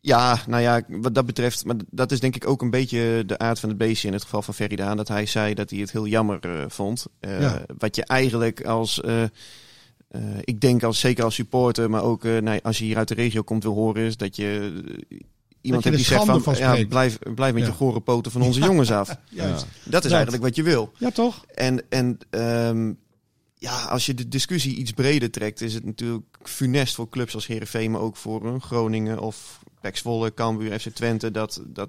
Ja, 0.00 0.38
nou 0.46 0.62
ja, 0.62 0.82
wat 0.88 1.14
dat 1.14 1.26
betreft, 1.26 1.64
maar 1.64 1.76
dat 1.90 2.12
is 2.12 2.20
denk 2.20 2.36
ik 2.36 2.48
ook 2.48 2.62
een 2.62 2.70
beetje 2.70 3.22
de 3.26 3.38
aard 3.38 3.60
van 3.60 3.68
het 3.68 3.78
beestje 3.78 4.06
in 4.06 4.12
het 4.12 4.22
geval 4.22 4.42
van 4.42 4.54
Ferry. 4.54 4.76
Dat 4.76 5.08
hij 5.08 5.26
zei 5.26 5.54
dat 5.54 5.70
hij 5.70 5.78
het 5.78 5.92
heel 5.92 6.06
jammer 6.06 6.38
eh, 6.40 6.64
vond. 6.68 7.06
Eh, 7.20 7.40
Ja. 7.40 7.62
Wat 7.78 7.96
je 7.96 8.04
eigenlijk 8.04 8.64
als, 8.64 9.00
eh, 10.12 10.20
ik 10.40 10.60
denk 10.60 10.82
als, 10.82 11.00
zeker 11.00 11.24
als 11.24 11.34
supporter, 11.34 11.90
maar 11.90 12.02
ook 12.02 12.24
eh, 12.24 12.38
nou, 12.38 12.60
als 12.62 12.78
je 12.78 12.84
hier 12.84 12.96
uit 12.96 13.08
de 13.08 13.14
regio 13.14 13.42
komt 13.42 13.62
wil 13.62 13.74
horen, 13.74 14.02
is 14.04 14.16
dat 14.16 14.36
je 14.36 14.72
eh, 15.08 15.18
iemand 15.60 15.82
je 15.82 15.88
hebt 15.88 16.00
die 16.02 16.10
zegt 16.12 16.24
van, 16.24 16.42
van 16.42 16.56
ja, 16.56 16.84
blijf, 16.86 17.18
blijf 17.34 17.52
met 17.54 17.62
Ja. 17.62 17.68
je 17.68 17.74
gore 17.74 18.00
poten 18.00 18.32
van 18.32 18.42
onze 18.42 18.60
jongens 18.60 18.90
af. 18.90 19.08
Juist. 19.30 19.66
Dat 19.84 20.04
is 20.04 20.10
Dat. 20.10 20.12
eigenlijk 20.12 20.42
wat 20.42 20.56
je 20.56 20.62
wil. 20.62 20.92
Ja, 20.98 21.10
toch? 21.10 21.44
En, 21.54 21.90
en 21.90 22.18
ehm, 22.30 22.92
ja, 23.54 23.82
als 23.84 24.06
je 24.06 24.14
de 24.14 24.28
discussie 24.28 24.76
iets 24.76 24.90
breder 24.90 25.30
trekt, 25.30 25.60
is 25.60 25.74
het 25.74 25.84
natuurlijk 25.84 26.38
funest 26.42 26.94
voor 26.94 27.08
clubs 27.08 27.34
als 27.34 27.46
Herenveen, 27.46 27.90
maar 27.90 28.00
ook 28.00 28.16
voor 28.16 28.60
Groningen 28.60 29.18
of 29.18 29.60
Pek 29.80 29.96
Zwolle, 29.96 30.34
Cambuur, 30.34 30.78
FC 30.80 30.88
Twente, 30.88 31.30
dat, 31.30 31.62
dat 31.66 31.88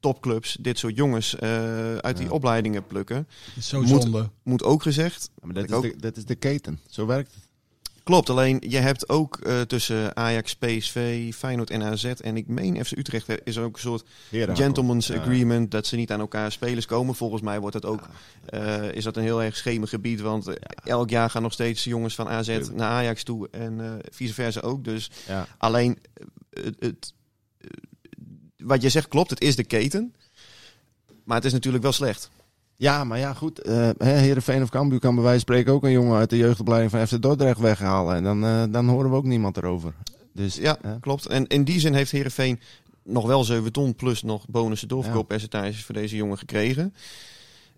topclubs 0.00 0.56
dit 0.60 0.78
soort 0.78 0.96
jongens 0.96 1.36
eh, 1.38 1.96
uit 1.96 2.16
die 2.16 2.26
Ja. 2.26 2.32
opleidingen 2.32 2.86
plukken. 2.86 3.28
Zo 3.60 3.80
Moet- 3.82 4.02
zonde. 4.02 4.30
Moet 4.42 4.62
ook 4.62 4.82
gezegd. 4.82 5.30
Ja, 5.34 5.46
maar 5.46 5.54
dat, 5.54 5.64
is 5.64 5.70
ook. 5.72 5.82
de, 5.82 5.94
dat 5.96 6.16
is 6.16 6.24
de 6.24 6.34
keten. 6.34 6.78
Zo 6.88 7.06
werkt 7.06 7.34
het. 7.34 7.42
Klopt, 8.04 8.30
alleen 8.30 8.62
je 8.68 8.76
hebt 8.78 9.08
ook 9.08 9.38
eh, 9.38 9.60
tussen 9.60 10.16
Ajax, 10.16 10.54
PSV, 10.56 11.32
Feyenoord 11.34 11.70
en 11.70 11.82
AZ 11.82 12.04
en 12.04 12.36
ik 12.36 12.46
meen 12.46 12.84
FC 12.84 12.96
Utrecht 12.96 13.28
is 13.44 13.56
er 13.56 13.62
ook 13.64 13.74
een 13.74 13.80
soort 13.80 14.04
gentleman's 14.56 15.06
Ja. 15.06 15.20
agreement 15.20 15.70
dat 15.70 15.86
ze 15.86 15.96
niet 15.96 16.10
aan 16.12 16.20
elkaar 16.20 16.52
spelers 16.52 16.86
komen. 16.86 17.14
Volgens 17.14 17.42
mij 17.42 17.60
wordt 17.60 17.80
dat 17.80 17.84
ook, 17.90 18.08
eh, 18.46 18.92
is 18.92 19.04
dat 19.04 19.16
een 19.16 19.22
heel 19.22 19.42
erg 19.42 19.56
schemig 19.56 19.88
gebied, 19.90 20.20
want 20.20 20.46
eh, 20.48 20.54
elk 20.84 21.10
jaar 21.10 21.30
gaan 21.30 21.42
nog 21.42 21.52
steeds 21.52 21.84
jongens 21.84 22.14
van 22.14 22.28
AZ 22.28 22.58
naar 22.72 22.90
Ajax 22.90 23.22
toe 23.22 23.48
en 23.50 23.80
eh, 23.80 23.92
vice 24.12 24.34
versa 24.34 24.60
ook. 24.60 24.84
Dus 24.84 25.10
Ja. 25.26 25.46
alleen, 25.58 25.98
eh, 26.50 26.64
het, 26.78 27.14
eh, 27.58 27.68
wat 28.56 28.82
je 28.82 28.88
zegt 28.88 29.08
klopt, 29.08 29.30
het 29.30 29.40
is 29.40 29.56
de 29.56 29.64
keten, 29.64 30.14
maar 31.24 31.36
het 31.36 31.44
is 31.46 31.52
natuurlijk 31.52 31.82
wel 31.82 31.92
slecht. 31.92 32.30
Ja, 32.76 33.04
maar 33.04 33.18
ja, 33.18 33.32
goed. 33.34 33.60
eh 33.62 33.90
hè, 33.98 34.10
Heerenveen 34.12 34.62
of 34.62 34.68
Cambuur 34.68 34.98
kan 34.98 35.14
bij 35.14 35.24
wijze 35.24 35.44
van 35.44 35.54
spreken 35.54 35.72
ook 35.72 35.84
een 35.84 35.90
jongen 35.90 36.18
uit 36.18 36.30
de 36.30 36.36
jeugdopleiding 36.36 36.90
van 36.90 37.06
FC 37.06 37.22
Dordrecht 37.22 37.60
weghalen. 37.60 38.14
En 38.16 38.22
dan, 38.24 38.44
eh, 38.44 38.62
dan 38.70 38.88
horen 38.88 39.10
we 39.10 39.16
ook 39.16 39.24
niemand 39.24 39.56
erover. 39.56 39.94
Dus 40.32 40.54
Ja, 40.54 40.78
klopt. 41.00 41.26
En 41.26 41.46
in 41.46 41.64
die 41.64 41.80
zin 41.80 41.94
heeft 41.94 42.10
Herenveen 42.10 42.60
nog 43.02 43.26
wel 43.26 43.44
7 43.44 43.72
ton 43.72 43.94
plus 43.94 44.22
nog 44.22 44.48
bonussen 44.48 44.88
doorverkooppercentages 44.88 45.84
voor 45.84 45.94
deze 45.94 46.16
jongen 46.16 46.38
gekregen. 46.38 46.94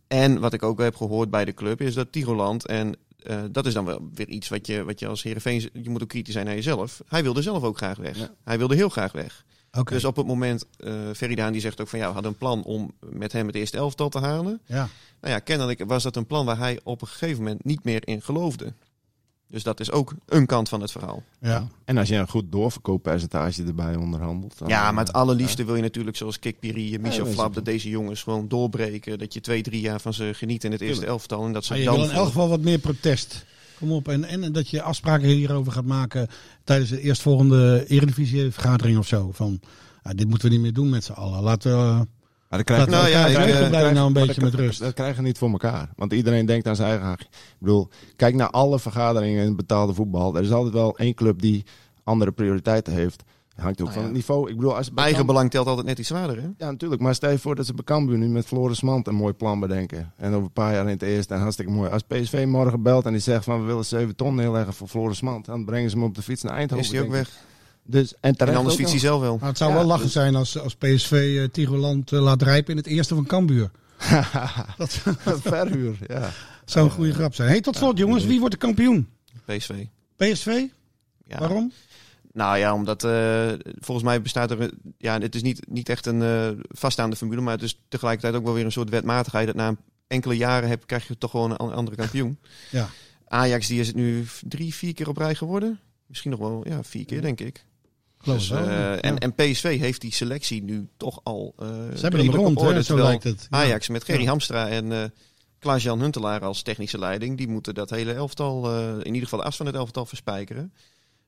En 0.08 0.40
wat 0.40 0.52
ik 0.52 0.62
ook 0.62 0.78
heb 0.80 0.96
gehoord 0.96 1.30
bij 1.30 1.44
de 1.44 1.54
club 1.54 1.80
is 1.80 1.94
dat 1.94 2.12
Tigoland 2.12 2.66
en 2.66 2.96
eh, 3.22 3.42
dat 3.50 3.66
is 3.66 3.74
dan 3.74 3.84
wel 3.84 4.08
weer 4.14 4.28
iets 4.28 4.48
wat 4.48 4.66
je, 4.66 4.84
wat 4.84 4.98
je 5.00 5.06
als 5.06 5.22
Heerenveen... 5.22 5.70
Je 5.72 5.90
moet 5.90 6.02
ook 6.02 6.08
kritisch 6.08 6.32
zijn 6.32 6.46
naar 6.46 6.54
jezelf. 6.54 7.02
Hij 7.08 7.22
wilde 7.22 7.42
zelf 7.42 7.62
ook 7.62 7.76
graag 7.76 7.96
weg. 7.98 8.18
Ja. 8.18 8.30
Hij 8.44 8.58
wilde 8.58 8.74
heel 8.74 8.88
graag 8.88 9.12
weg. 9.12 9.44
Oké. 9.78 9.92
Dus 9.92 10.04
op 10.04 10.16
het 10.16 10.26
moment... 10.26 10.64
eh 10.76 10.92
Feridaan 11.14 11.52
die 11.52 11.60
zegt 11.60 11.80
ook 11.80 11.88
van... 11.88 11.98
Ja, 11.98 12.06
we 12.06 12.12
hadden 12.12 12.30
een 12.30 12.38
plan 12.38 12.62
om 12.62 12.92
met 13.00 13.32
hem 13.32 13.46
het 13.46 13.54
eerste 13.56 13.76
elftal 13.76 14.08
te 14.08 14.18
halen. 14.18 14.60
Ja. 14.66 14.88
Nou 15.20 15.34
ja, 15.34 15.38
kennelijk 15.38 15.84
was 15.86 16.02
dat 16.02 16.16
een 16.16 16.26
plan 16.26 16.46
waar 16.46 16.58
hij 16.58 16.80
op 16.82 17.00
een 17.00 17.08
gegeven 17.08 17.42
moment 17.42 17.64
niet 17.64 17.84
meer 17.84 18.08
in 18.08 18.22
geloofde. 18.22 18.72
Dus 19.48 19.62
dat 19.62 19.80
is 19.80 19.90
ook 19.90 20.14
een 20.26 20.46
kant 20.46 20.68
van 20.68 20.80
het 20.80 20.92
verhaal. 20.92 21.22
Ja. 21.40 21.68
En 21.84 21.98
als 21.98 22.08
je 22.08 22.16
een 22.16 22.28
goed 22.28 22.52
doorverkooppercentage 22.52 23.64
erbij 23.64 23.96
onderhandelt. 23.96 24.58
Dan, 24.58 24.68
Ja, 24.68 24.92
maar 24.92 25.04
het 25.04 25.14
eh, 25.14 25.20
allerliefste 25.20 25.64
wil 25.64 25.76
je 25.76 25.82
natuurlijk 25.82 26.16
zoals 26.16 26.38
Kik 26.38 26.58
Piri 26.58 26.94
en 26.94 27.00
Michel 27.00 27.18
dat 27.18 27.28
is 27.28 27.34
Flap... 27.34 27.54
dat 27.54 27.64
deze 27.64 27.88
jongens 27.88 28.22
gewoon 28.22 28.48
doorbreken. 28.48 29.18
Dat 29.18 29.34
je 29.34 29.40
twee, 29.40 29.62
drie 29.62 29.80
jaar 29.80 30.00
van 30.00 30.14
ze 30.14 30.30
geniet 30.34 30.64
in 30.64 30.72
het 30.72 30.80
eerste 30.80 31.06
elftal. 31.06 31.44
En 31.44 31.52
dat 31.52 31.64
ze 31.64 31.72
Maar 31.72 31.80
je 31.80 31.86
dan 31.86 31.96
wil 31.96 32.04
in 32.04 32.10
elk 32.10 32.26
geval 32.26 32.48
wat 32.48 32.60
meer 32.60 32.78
protest. 32.78 33.44
Kom 33.78 33.92
op. 33.92 34.08
En, 34.08 34.24
en 34.24 34.52
dat 34.52 34.68
je 34.68 34.82
afspraken 34.82 35.28
hierover 35.28 35.72
gaat 35.72 35.84
maken 35.84 36.28
tijdens 36.64 36.90
de 36.90 37.00
eerstvolgende 37.00 37.84
eredivisie 37.88 38.50
vergadering 38.50 38.98
of 38.98 39.06
zo. 39.06 39.30
Van, 39.32 39.60
ah, 40.02 40.12
dit 40.14 40.28
moeten 40.28 40.48
we 40.48 40.54
niet 40.54 40.62
meer 40.62 40.72
doen 40.72 40.88
met 40.88 41.04
z'n 41.04 41.12
allen. 41.12 41.42
Laten 41.42 41.70
we... 41.70 42.06
Maar 42.48 42.64
dan 42.64 42.64
krijg 42.64 42.84
je, 42.84 42.90
Laten 42.90 43.08
we 43.08 43.14
Nou 43.14 43.30
ja, 43.30 43.40
ik, 43.42 43.70
de 43.70 43.76
eh, 43.76 43.92
nou 43.92 44.06
een 44.06 44.12
beetje 44.12 44.40
dat- 44.40 44.50
met 44.50 44.54
rust. 44.54 44.80
Dat 44.80 44.94
krijgen 44.94 45.16
we 45.22 45.26
niet 45.26 45.38
voor 45.38 45.50
elkaar. 45.50 45.90
Want 45.96 46.12
iedereen 46.12 46.46
denkt 46.46 46.66
aan 46.66 46.76
zijn 46.76 46.88
eigen. 46.90 47.12
Ik 47.20 47.28
bedoel, 47.58 47.88
kijk 48.16 48.34
naar 48.34 48.50
alle 48.50 48.78
vergaderingen 48.78 49.44
in 49.44 49.56
betaalde 49.56 49.94
voetbal. 49.94 50.36
Er 50.36 50.42
is 50.42 50.50
altijd 50.52 50.74
wel 50.74 50.98
één 50.98 51.14
club 51.14 51.40
die 51.40 51.64
andere 52.04 52.32
prioriteiten 52.32 52.92
heeft. 52.92 53.22
Hangt 53.56 53.80
ook 53.80 53.86
Nou 53.86 53.92
van 53.92 54.00
ja. 54.00 54.08
het 54.08 54.16
niveau. 54.16 54.50
Ik 54.50 54.56
bedoel, 54.56 54.76
als 54.76 54.90
Eigen 54.94 55.26
belang 55.26 55.50
telt 55.50 55.66
altijd 55.66 55.86
net 55.86 55.98
iets 55.98 56.08
zwaarder, 56.08 56.36
hè? 56.36 56.48
Ja, 56.58 56.70
natuurlijk. 56.70 57.00
Maar 57.02 57.14
stel 57.14 57.30
je 57.30 57.38
voor 57.38 57.54
dat 57.54 57.66
ze 57.66 57.74
bij 57.74 57.84
Cambuur 57.84 58.18
nu 58.18 58.28
met 58.28 58.46
Floris 58.46 58.80
Mand 58.82 59.06
een 59.06 59.14
mooi 59.14 59.32
plan 59.32 59.60
bedenken. 59.60 60.12
En 60.16 60.28
over 60.32 60.42
een 60.44 60.52
paar 60.52 60.72
jaar 60.72 60.82
in 60.84 60.88
het 60.90 61.02
eerste 61.02 61.34
en 61.34 61.40
hartstikke 61.40 61.72
mooi. 61.72 61.90
Als 61.90 62.02
PSV 62.02 62.44
morgen 62.48 62.82
belt 62.82 63.04
en 63.06 63.12
die 63.12 63.20
zegt 63.20 63.44
van 63.44 63.60
we 63.60 63.66
willen 63.66 63.84
7 63.84 64.16
ton 64.16 64.34
neerleggen 64.34 64.74
voor 64.74 64.88
Floris 64.88 65.20
Mand. 65.20 65.44
Dan 65.44 65.64
brengen 65.64 65.90
ze 65.90 65.96
hem 65.96 66.04
op 66.04 66.14
de 66.14 66.22
fiets 66.22 66.42
naar 66.42 66.54
Eindhoven. 66.54 66.84
Is 66.84 66.90
hij 66.90 67.00
ook 67.00 67.10
weg? 67.10 67.30
Dus, 67.82 68.14
en 68.20 68.34
En 68.36 68.46
anders 68.48 68.66
ook 68.66 68.72
fietst 68.72 68.90
hij 68.92 69.00
zelf 69.00 69.20
wel. 69.20 69.36
Maar 69.40 69.48
het 69.48 69.58
zou 69.58 69.70
Ja, 69.70 69.76
wel 69.76 69.86
lachen 69.86 70.04
dus- 70.04 70.12
zijn 70.12 70.34
als, 70.34 70.58
als 70.58 70.74
PSV 70.74 71.36
eh 71.38 71.48
Tiroland 71.52 72.12
eh, 72.12 72.20
laat 72.20 72.42
rijpen 72.42 72.70
in 72.70 72.76
het 72.76 72.86
eerste 72.86 73.14
van 73.14 73.26
Cambuur. 73.26 73.70
Dat 74.78 75.02
Verhuur, 75.24 75.96
ja. 76.06 76.30
zou 76.64 76.84
een 76.86 76.92
goede 76.92 77.12
grap 77.12 77.34
zijn. 77.34 77.48
Hey, 77.48 77.60
tot 77.60 77.76
slot 77.76 77.98
jongens, 77.98 78.24
wie 78.24 78.38
wordt 78.38 78.54
de 78.54 78.60
kampioen? 78.60 79.08
PSV. 79.44 79.84
PSV? 80.16 80.62
Ja. 81.26 81.38
Waarom? 81.38 81.72
Nou 82.36 82.58
ja, 82.58 82.74
omdat 82.74 83.04
eh, 83.04 83.48
volgens 83.78 84.06
mij 84.06 84.22
bestaat 84.22 84.50
er... 84.50 84.70
Ja, 84.98 85.20
het 85.20 85.34
is 85.34 85.42
niet, 85.42 85.66
niet 85.68 85.88
echt 85.88 86.06
een 86.06 86.22
eh, 86.22 86.48
vaststaande 86.68 87.16
formule, 87.16 87.40
maar 87.40 87.52
het 87.54 87.62
is 87.62 87.80
tegelijkertijd 87.88 88.34
ook 88.34 88.44
wel 88.44 88.54
weer 88.54 88.64
een 88.64 88.72
soort 88.72 88.90
wetmatigheid. 88.90 89.46
Dat 89.46 89.56
na 89.56 89.76
enkele 90.06 90.36
jaren 90.36 90.68
heb, 90.68 90.86
krijg 90.86 91.08
je 91.08 91.18
toch 91.18 91.30
gewoon 91.30 91.50
een 91.50 91.56
an- 91.56 91.72
andere 91.74 91.96
kampioen. 91.96 92.38
Ja. 92.70 92.88
Ajax 93.28 93.66
die 93.66 93.80
is 93.80 93.86
het 93.86 93.96
nu 93.96 94.24
drie, 94.46 94.74
vier 94.74 94.94
keer 94.94 95.08
op 95.08 95.16
rij 95.16 95.34
geworden. 95.34 95.80
Misschien 96.06 96.30
nog 96.30 96.40
wel, 96.40 96.62
ja, 96.68 96.82
vier 96.82 97.04
keer 97.04 97.22
denk 97.22 97.40
ik. 97.40 97.64
Dus, 98.22 98.48
Ja. 98.48 98.96
en, 98.96 99.18
en 99.18 99.34
PSV 99.34 99.78
heeft 99.78 100.00
die 100.00 100.12
selectie 100.14 100.62
nu 100.62 100.88
toch 100.96 101.20
al 101.22 101.54
eh 101.58 101.66
Ze 101.94 102.00
hebben 102.00 102.20
hem 102.20 102.28
op 102.28 102.34
rond, 102.34 102.58
orde, 102.58 102.74
hè, 102.74 102.82
zo 102.82 102.96
lijkt 102.96 103.24
het. 103.24 103.46
Ja. 103.50 103.56
Ajax 103.58 103.88
met 103.88 104.04
Gerry 104.04 104.22
Ja. 104.22 104.28
Hamstra 104.28 104.68
en 104.68 104.92
eh 104.92 105.04
Klaas-Jan 105.58 106.00
Huntelaar 106.00 106.40
als 106.40 106.62
technische 106.62 106.98
leiding, 106.98 107.36
die 107.36 107.48
moeten 107.48 107.74
dat 107.74 107.90
hele 107.90 108.12
elftal, 108.12 108.78
in 108.98 109.06
ieder 109.06 109.22
geval 109.22 109.38
de 109.38 109.44
as 109.44 109.56
van 109.56 109.66
het 109.66 109.74
elftal 109.74 110.06
verspijkeren. 110.06 110.72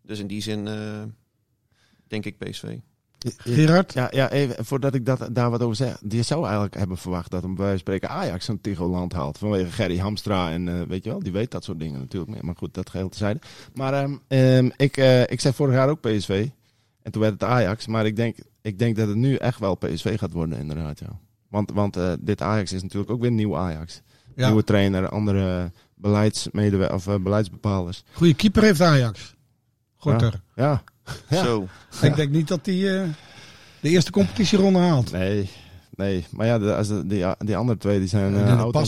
Dus 0.09 0.19
in 0.19 0.27
die 0.27 0.43
zin 0.43 0.69
eh, 0.69 1.03
denk 2.07 2.25
ik 2.25 2.39
PSV. 2.39 2.77
Gerard? 3.39 3.93
Ja, 3.93 4.09
ja, 4.11 4.31
even 4.31 4.65
voordat 4.65 4.95
ik 4.95 5.07
dat, 5.07 5.29
daar 5.33 5.51
wat 5.51 5.63
over 5.63 5.77
zeg. 5.77 6.01
Je 6.09 6.23
zou 6.23 6.45
eigenlijk 6.45 6.75
hebben 6.75 6.97
verwacht 6.97 7.31
dat 7.31 7.43
een 7.43 7.55
bij 7.55 7.65
wijze 7.65 7.85
van 7.85 7.95
spreken 7.95 8.17
Ajax 8.17 8.49
een 8.49 8.61
Tigoland 8.61 9.13
haalt. 9.13 9.39
Vanwege 9.39 9.71
Gerry 9.71 9.99
Hamstra 9.99 10.51
en 10.51 10.69
eh, 10.69 10.83
weet 10.89 11.05
je 11.05 11.11
wel, 11.11 11.19
die 11.19 11.33
weet 11.33 11.51
dat 11.51 11.65
soort 11.65 11.79
dingen 11.79 12.01
natuurlijk. 12.01 12.31
meer. 12.33 12.45
Maar 12.45 12.55
goed, 12.57 12.75
dat 12.75 12.91
geheel 12.91 13.09
tezijde. 13.09 13.41
Maar 13.75 13.95
ehm, 13.95 14.17
ehm, 14.29 14.71
ik, 14.77 14.97
eh, 14.97 15.23
ik 15.23 15.41
zei 15.41 15.55
vorig 15.55 15.75
jaar 15.75 15.89
ook 15.89 16.01
PSV. 16.01 16.49
En 17.03 17.13
toen 17.13 17.23
werd 17.23 17.33
het 17.33 17.45
Ajax. 17.45 17.87
Maar 17.87 18.07
ik 18.07 18.17
denk, 18.17 18.37
ik 18.63 18.79
denk 18.79 18.97
dat 18.97 19.09
het 19.09 19.17
nu 19.17 19.35
echt 19.35 19.59
wel 19.59 19.75
PSV 19.75 20.19
gaat 20.19 20.33
worden 20.33 20.59
inderdaad. 20.59 20.99
Ja. 20.99 21.21
Want, 21.49 21.73
want 21.73 21.97
eh, 21.97 22.13
dit 22.21 22.43
Ajax 22.43 22.73
is 22.73 22.83
natuurlijk 22.83 23.11
ook 23.11 23.21
weer 23.21 23.31
een 23.31 23.35
nieuw 23.35 23.57
Ajax. 23.57 24.03
Ja. 24.35 24.47
Nieuwe 24.47 24.65
trainer, 24.65 25.09
andere 25.09 25.73
beleidsmedewer 25.95 26.95
of 26.95 27.05
beleidsbepalers. 27.21 28.05
Goede 28.13 28.35
keeper 28.35 28.63
heeft 28.63 28.81
Ajax. 28.81 29.37
Gorter. 29.99 30.41
Ja, 30.55 30.83
Ja. 31.29 31.43
Zo. 31.45 31.69
Ik 32.03 32.17
denk 32.17 32.31
niet 32.31 32.49
dat 32.49 32.61
hij 32.67 32.75
eh, 33.03 33.09
de 33.81 33.89
eerste 33.89 34.11
competitieronde 34.11 34.79
haalt. 34.79 35.13
nee. 35.13 35.51
Nee, 35.97 36.27
maar 36.31 36.47
ja, 36.47 36.59
de, 36.59 36.75
als 36.75 36.89
de, 36.89 37.07
die, 37.07 37.25
die 37.39 37.57
andere 37.57 37.79
twee 37.79 37.99
die 37.99 38.09
zijn 38.09 38.25
eh 38.25 38.31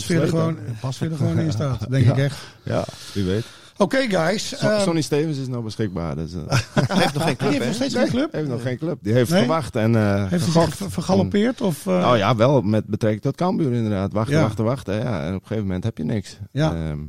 weer 0.07 0.21
er 0.21 0.27
gewoon, 0.27 0.57
pas 0.79 0.99
weer 0.99 1.11
er 1.11 1.17
gewoon 1.17 1.39
in 1.39 1.51
staat. 1.51 1.85
Denk 1.91 2.05
Ja. 2.05 2.11
ik 2.11 2.17
echt. 2.17 2.37
Ja, 2.63 2.85
wie 3.13 3.23
weet. 3.23 3.45
Oké 3.77 3.97
guys. 4.09 4.47
So- 4.57 4.69
eh, 4.69 4.81
Sonny 4.81 5.01
Stevens 5.01 5.37
is 5.37 5.47
nog 5.47 5.63
beschikbaar. 5.63 6.15
Dus, 6.15 6.33
eh, 6.33 6.39
Hij 6.73 6.97
heeft 7.01 7.13
nog 7.13 7.23
geen 7.23 7.35
die 7.37 7.47
club, 7.47 7.51
heeft 7.51 7.59
hè? 7.59 7.65
nog 7.65 7.75
steeds 7.75 7.93
geen 7.95 8.07
club. 8.09 8.31
heeft 8.31 8.47
nog 8.47 8.61
geen 8.61 8.77
club. 8.77 8.97
Die 9.01 9.13
heeft 9.13 9.31
Nee? 9.31 9.41
gewacht 9.41 9.75
en 9.75 9.95
eh, 9.95 10.29
Heeft 10.29 10.53
hij 10.53 10.65
zich 10.65 10.75
vergalopeerd? 10.91 11.61
Of, 11.61 11.87
eh, 11.87 12.09
Oh 12.11 12.17
ja, 12.17 12.35
wel 12.35 12.61
met 12.61 12.85
betrekking 12.85 13.21
tot 13.23 13.35
Cambuur 13.35 13.73
inderdaad. 13.73 14.13
Wachten, 14.13 14.35
Ja. 14.35 14.41
wachten, 14.41 14.63
wachten. 14.65 14.95
Ja, 14.95 15.21
en 15.21 15.27
op 15.27 15.41
een 15.41 15.47
gegeven 15.47 15.63
moment 15.65 15.83
heb 15.83 15.97
je 15.97 16.03
niks. 16.03 16.37
Ja. 16.51 16.73
Ehm, 16.75 16.99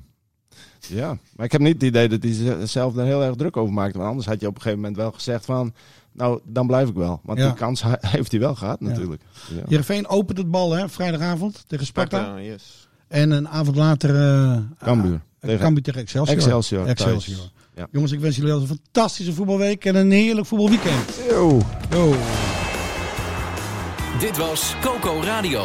ja, 0.89 1.19
maar 1.37 1.47
ik 1.47 1.53
heb 1.53 1.61
niet 1.61 1.73
het 1.75 1.83
idee 1.83 2.09
dat 2.09 2.23
hij 2.23 2.67
zelf 2.67 2.97
er 2.97 3.05
heel 3.05 3.23
erg 3.23 3.35
druk 3.35 3.57
over 3.57 3.73
maakte. 3.75 3.99
Want 3.99 4.11
anders 4.11 4.27
had 4.29 4.41
je 4.41 4.47
op 4.47 4.55
een 4.55 4.61
gegeven 4.61 4.81
moment 4.83 4.99
wel 5.01 5.13
gezegd 5.13 5.45
van... 5.45 5.73
Nou, 6.15 6.41
dan 6.45 6.67
blijf 6.67 6.89
ik 6.89 6.95
wel. 6.95 7.21
Want 7.25 7.39
Ja. 7.39 7.47
die 7.47 7.55
kans 7.55 7.83
heeft 8.01 8.31
hij 8.31 8.41
wel 8.41 8.55
gehad 8.55 8.81
natuurlijk. 8.81 9.23
Ja. 9.49 9.63
Heerenveen 9.69 10.09
opent 10.09 10.39
het 10.39 10.51
bal 10.51 10.73
hè, 10.73 10.89
vrijdagavond 10.89 11.65
tegen 11.67 11.87
Sparta. 11.87 12.19
Sparta, 12.23 12.41
yes. 12.41 12.89
En 13.09 13.31
een 13.31 13.49
avond 13.49 13.77
later 13.77 14.15
uh, 14.15 14.57
Cambuur. 14.79 15.21
Tegen 15.41 15.59
Cambuur 15.59 15.83
tegen 15.83 16.01
Excelsior. 16.01 16.37
Excelsior. 16.37 16.87
Excelsior. 16.87 17.51
Ja. 17.75 17.87
Jongens, 17.93 18.13
ik 18.13 18.21
wens 18.21 18.37
jullie 18.37 18.53
een 18.53 18.67
fantastische 18.67 19.33
voetbalweek 19.33 19.85
en 19.85 19.95
een 19.95 20.11
heerlijk 20.11 20.47
voetbalweekend. 20.47 21.21
Yo. 21.29 21.61
Yo. 21.91 22.15
Dit 24.21 24.37
was 24.37 24.75
Coco 24.81 25.21
Radio. 25.23 25.65